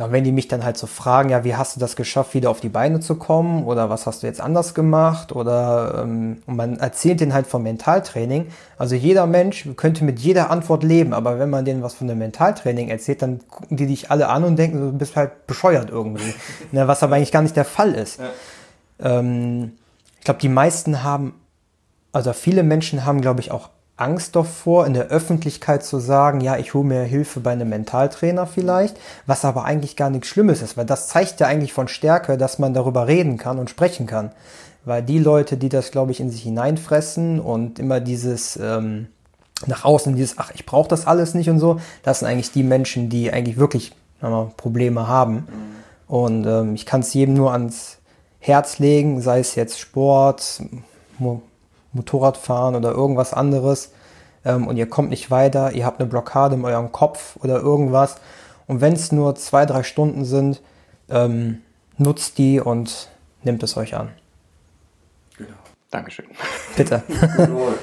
Ja, 0.00 0.10
wenn 0.10 0.24
die 0.24 0.32
mich 0.32 0.48
dann 0.48 0.64
halt 0.64 0.78
so 0.78 0.86
fragen, 0.86 1.28
ja, 1.28 1.44
wie 1.44 1.56
hast 1.56 1.76
du 1.76 1.80
das 1.80 1.94
geschafft, 1.94 2.32
wieder 2.32 2.48
auf 2.48 2.60
die 2.60 2.70
Beine 2.70 3.00
zu 3.00 3.16
kommen 3.16 3.64
oder 3.64 3.90
was 3.90 4.06
hast 4.06 4.22
du 4.22 4.26
jetzt 4.26 4.40
anders 4.40 4.72
gemacht 4.72 5.30
oder 5.30 6.00
ähm, 6.04 6.38
und 6.46 6.56
man 6.56 6.78
erzählt 6.78 7.20
denen 7.20 7.34
halt 7.34 7.46
vom 7.46 7.64
Mentaltraining. 7.64 8.46
Also 8.78 8.94
jeder 8.94 9.26
Mensch 9.26 9.68
könnte 9.76 10.04
mit 10.04 10.18
jeder 10.18 10.50
Antwort 10.50 10.84
leben, 10.84 11.12
aber 11.12 11.38
wenn 11.38 11.50
man 11.50 11.66
denen 11.66 11.82
was 11.82 11.92
von 11.92 12.08
dem 12.08 12.16
Mentaltraining 12.16 12.88
erzählt, 12.88 13.20
dann 13.20 13.40
gucken 13.50 13.76
die 13.76 13.86
dich 13.86 14.10
alle 14.10 14.28
an 14.28 14.44
und 14.44 14.56
denken, 14.56 14.78
du 14.78 14.92
bist 14.96 15.16
halt 15.16 15.46
bescheuert 15.46 15.90
irgendwie, 15.90 16.32
ne, 16.72 16.88
was 16.88 17.02
aber 17.02 17.16
eigentlich 17.16 17.30
gar 17.32 17.42
nicht 17.42 17.56
der 17.56 17.66
Fall 17.66 17.92
ist. 17.92 18.20
Ja. 18.20 19.18
Ähm, 19.18 19.72
ich 20.18 20.24
glaube, 20.24 20.40
die 20.40 20.48
meisten 20.48 21.02
haben, 21.02 21.34
also 22.12 22.32
viele 22.32 22.62
Menschen 22.62 23.04
haben, 23.04 23.20
glaube 23.20 23.40
ich, 23.40 23.50
auch 23.50 23.68
Angst 24.00 24.36
davor, 24.36 24.86
in 24.86 24.94
der 24.94 25.08
Öffentlichkeit 25.08 25.84
zu 25.84 25.98
sagen, 25.98 26.40
ja, 26.40 26.56
ich 26.56 26.74
hole 26.74 26.84
mir 26.84 27.02
Hilfe 27.02 27.40
bei 27.40 27.52
einem 27.52 27.68
Mentaltrainer 27.68 28.46
vielleicht, 28.46 28.96
was 29.26 29.44
aber 29.44 29.64
eigentlich 29.64 29.96
gar 29.96 30.10
nichts 30.10 30.28
Schlimmes 30.28 30.62
ist, 30.62 30.76
weil 30.76 30.86
das 30.86 31.08
zeigt 31.08 31.40
ja 31.40 31.46
eigentlich 31.46 31.72
von 31.72 31.88
Stärke, 31.88 32.38
dass 32.38 32.58
man 32.58 32.74
darüber 32.74 33.06
reden 33.06 33.36
kann 33.36 33.58
und 33.58 33.70
sprechen 33.70 34.06
kann. 34.06 34.32
Weil 34.84 35.02
die 35.02 35.18
Leute, 35.18 35.56
die 35.56 35.68
das, 35.68 35.90
glaube 35.90 36.12
ich, 36.12 36.20
in 36.20 36.30
sich 36.30 36.42
hineinfressen 36.42 37.38
und 37.38 37.78
immer 37.78 38.00
dieses 38.00 38.56
ähm, 38.56 39.08
nach 39.66 39.84
außen, 39.84 40.16
dieses, 40.16 40.38
ach, 40.38 40.52
ich 40.54 40.64
brauche 40.64 40.88
das 40.88 41.06
alles 41.06 41.34
nicht 41.34 41.50
und 41.50 41.58
so, 41.58 41.80
das 42.02 42.20
sind 42.20 42.28
eigentlich 42.28 42.52
die 42.52 42.62
Menschen, 42.62 43.08
die 43.10 43.32
eigentlich 43.32 43.58
wirklich 43.58 43.92
mal, 44.20 44.50
Probleme 44.56 45.06
haben. 45.06 45.46
Und 46.08 46.46
ähm, 46.46 46.74
ich 46.74 46.86
kann 46.86 47.00
es 47.00 47.14
jedem 47.14 47.34
nur 47.34 47.52
ans 47.52 47.98
Herz 48.38 48.78
legen, 48.78 49.20
sei 49.20 49.40
es 49.40 49.54
jetzt 49.54 49.78
Sport, 49.78 50.62
Motorradfahren 51.92 52.74
oder 52.74 52.92
irgendwas 52.92 53.32
anderes 53.32 53.92
ähm, 54.44 54.66
und 54.66 54.76
ihr 54.76 54.88
kommt 54.88 55.10
nicht 55.10 55.30
weiter, 55.30 55.72
ihr 55.72 55.84
habt 55.84 56.00
eine 56.00 56.08
Blockade 56.08 56.54
in 56.54 56.64
eurem 56.64 56.92
Kopf 56.92 57.36
oder 57.42 57.60
irgendwas. 57.60 58.16
Und 58.66 58.80
wenn 58.80 58.92
es 58.92 59.12
nur 59.12 59.34
zwei, 59.34 59.66
drei 59.66 59.82
Stunden 59.82 60.24
sind, 60.24 60.62
ähm, 61.08 61.62
nutzt 61.98 62.38
die 62.38 62.60
und 62.60 63.08
nimmt 63.42 63.62
es 63.62 63.76
euch 63.76 63.96
an. 63.96 64.10
Genau. 65.36 65.50
Dankeschön. 65.90 66.26
Bitte. 66.76 67.02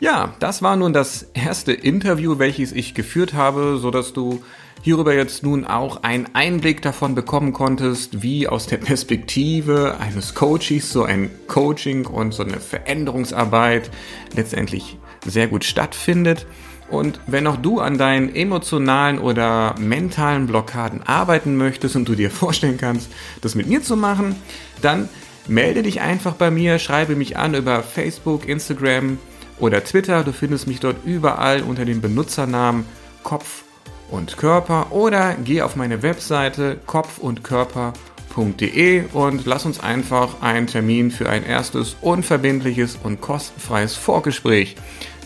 ja, 0.00 0.34
das 0.40 0.60
war 0.60 0.76
nun 0.76 0.92
das 0.92 1.22
erste 1.34 1.72
Interview, 1.72 2.38
welches 2.38 2.72
ich 2.72 2.94
geführt 2.94 3.34
habe, 3.34 3.78
so 3.78 3.90
dass 3.90 4.12
du 4.12 4.42
hierüber 4.82 5.14
jetzt 5.14 5.42
nun 5.42 5.64
auch 5.64 6.02
einen 6.02 6.28
Einblick 6.34 6.82
davon 6.82 7.14
bekommen 7.14 7.52
konntest, 7.52 8.22
wie 8.22 8.48
aus 8.48 8.66
der 8.66 8.76
Perspektive 8.78 9.96
eines 9.98 10.34
Coaches 10.34 10.90
so 10.90 11.04
ein 11.04 11.30
Coaching 11.46 12.06
und 12.06 12.32
so 12.32 12.42
eine 12.42 12.60
Veränderungsarbeit 12.60 13.90
letztendlich 14.34 14.98
sehr 15.24 15.48
gut 15.48 15.64
stattfindet. 15.64 16.46
Und 16.90 17.18
wenn 17.26 17.46
auch 17.46 17.56
du 17.56 17.80
an 17.80 17.96
deinen 17.96 18.34
emotionalen 18.34 19.18
oder 19.18 19.74
mentalen 19.78 20.46
Blockaden 20.46 21.02
arbeiten 21.02 21.56
möchtest 21.56 21.96
und 21.96 22.08
du 22.08 22.14
dir 22.14 22.30
vorstellen 22.32 22.76
kannst, 22.76 23.10
das 23.40 23.54
mit 23.54 23.66
mir 23.66 23.82
zu 23.82 23.96
machen, 23.96 24.36
dann 24.82 25.08
Melde 25.46 25.82
dich 25.82 26.00
einfach 26.00 26.34
bei 26.34 26.50
mir, 26.50 26.78
schreibe 26.78 27.16
mich 27.16 27.36
an 27.36 27.54
über 27.54 27.82
Facebook, 27.82 28.48
Instagram 28.48 29.18
oder 29.58 29.84
Twitter. 29.84 30.24
Du 30.24 30.32
findest 30.32 30.66
mich 30.66 30.80
dort 30.80 31.04
überall 31.04 31.62
unter 31.62 31.84
dem 31.84 32.00
Benutzernamen 32.00 32.86
Kopf 33.22 33.63
und 34.10 34.36
Körper 34.36 34.92
oder 34.92 35.36
geh 35.42 35.62
auf 35.62 35.76
meine 35.76 36.02
Webseite 36.02 36.78
kopfundkörper.de 36.86 39.04
und 39.12 39.46
lass 39.46 39.64
uns 39.64 39.80
einfach 39.80 40.42
einen 40.42 40.66
Termin 40.66 41.10
für 41.10 41.28
ein 41.28 41.44
erstes 41.44 41.96
unverbindliches 42.00 42.98
und 43.02 43.20
kostenfreies 43.20 43.96
Vorgespräch 43.96 44.76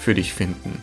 für 0.00 0.14
dich 0.14 0.32
finden. 0.32 0.80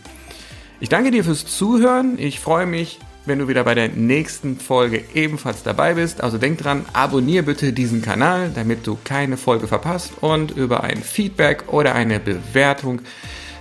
Ich 0.78 0.88
danke 0.88 1.10
dir 1.10 1.24
fürs 1.24 1.46
Zuhören. 1.46 2.18
Ich 2.18 2.38
freue 2.38 2.66
mich, 2.66 2.98
wenn 3.24 3.38
du 3.38 3.48
wieder 3.48 3.64
bei 3.64 3.74
der 3.74 3.88
nächsten 3.88 4.58
Folge 4.58 5.02
ebenfalls 5.14 5.62
dabei 5.62 5.94
bist. 5.94 6.22
Also 6.22 6.38
denk 6.38 6.58
dran, 6.58 6.84
abonniere 6.92 7.42
bitte 7.42 7.72
diesen 7.72 8.02
Kanal, 8.02 8.50
damit 8.54 8.86
du 8.86 8.98
keine 9.02 9.36
Folge 9.36 9.68
verpasst 9.68 10.12
und 10.20 10.52
über 10.52 10.84
ein 10.84 11.02
Feedback 11.02 11.72
oder 11.72 11.94
eine 11.94 12.20
Bewertung 12.20 13.00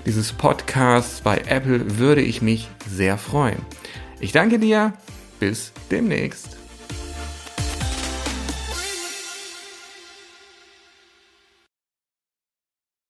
dieses 0.05 0.33
Podcasts 0.33 1.21
bei 1.21 1.37
Apple 1.47 1.97
würde 1.97 2.21
ich 2.21 2.41
mich 2.41 2.69
sehr 2.87 3.17
freuen. 3.17 3.57
Ich 4.19 4.31
danke 4.31 4.59
dir, 4.59 4.93
bis 5.39 5.71
demnächst. 5.91 6.57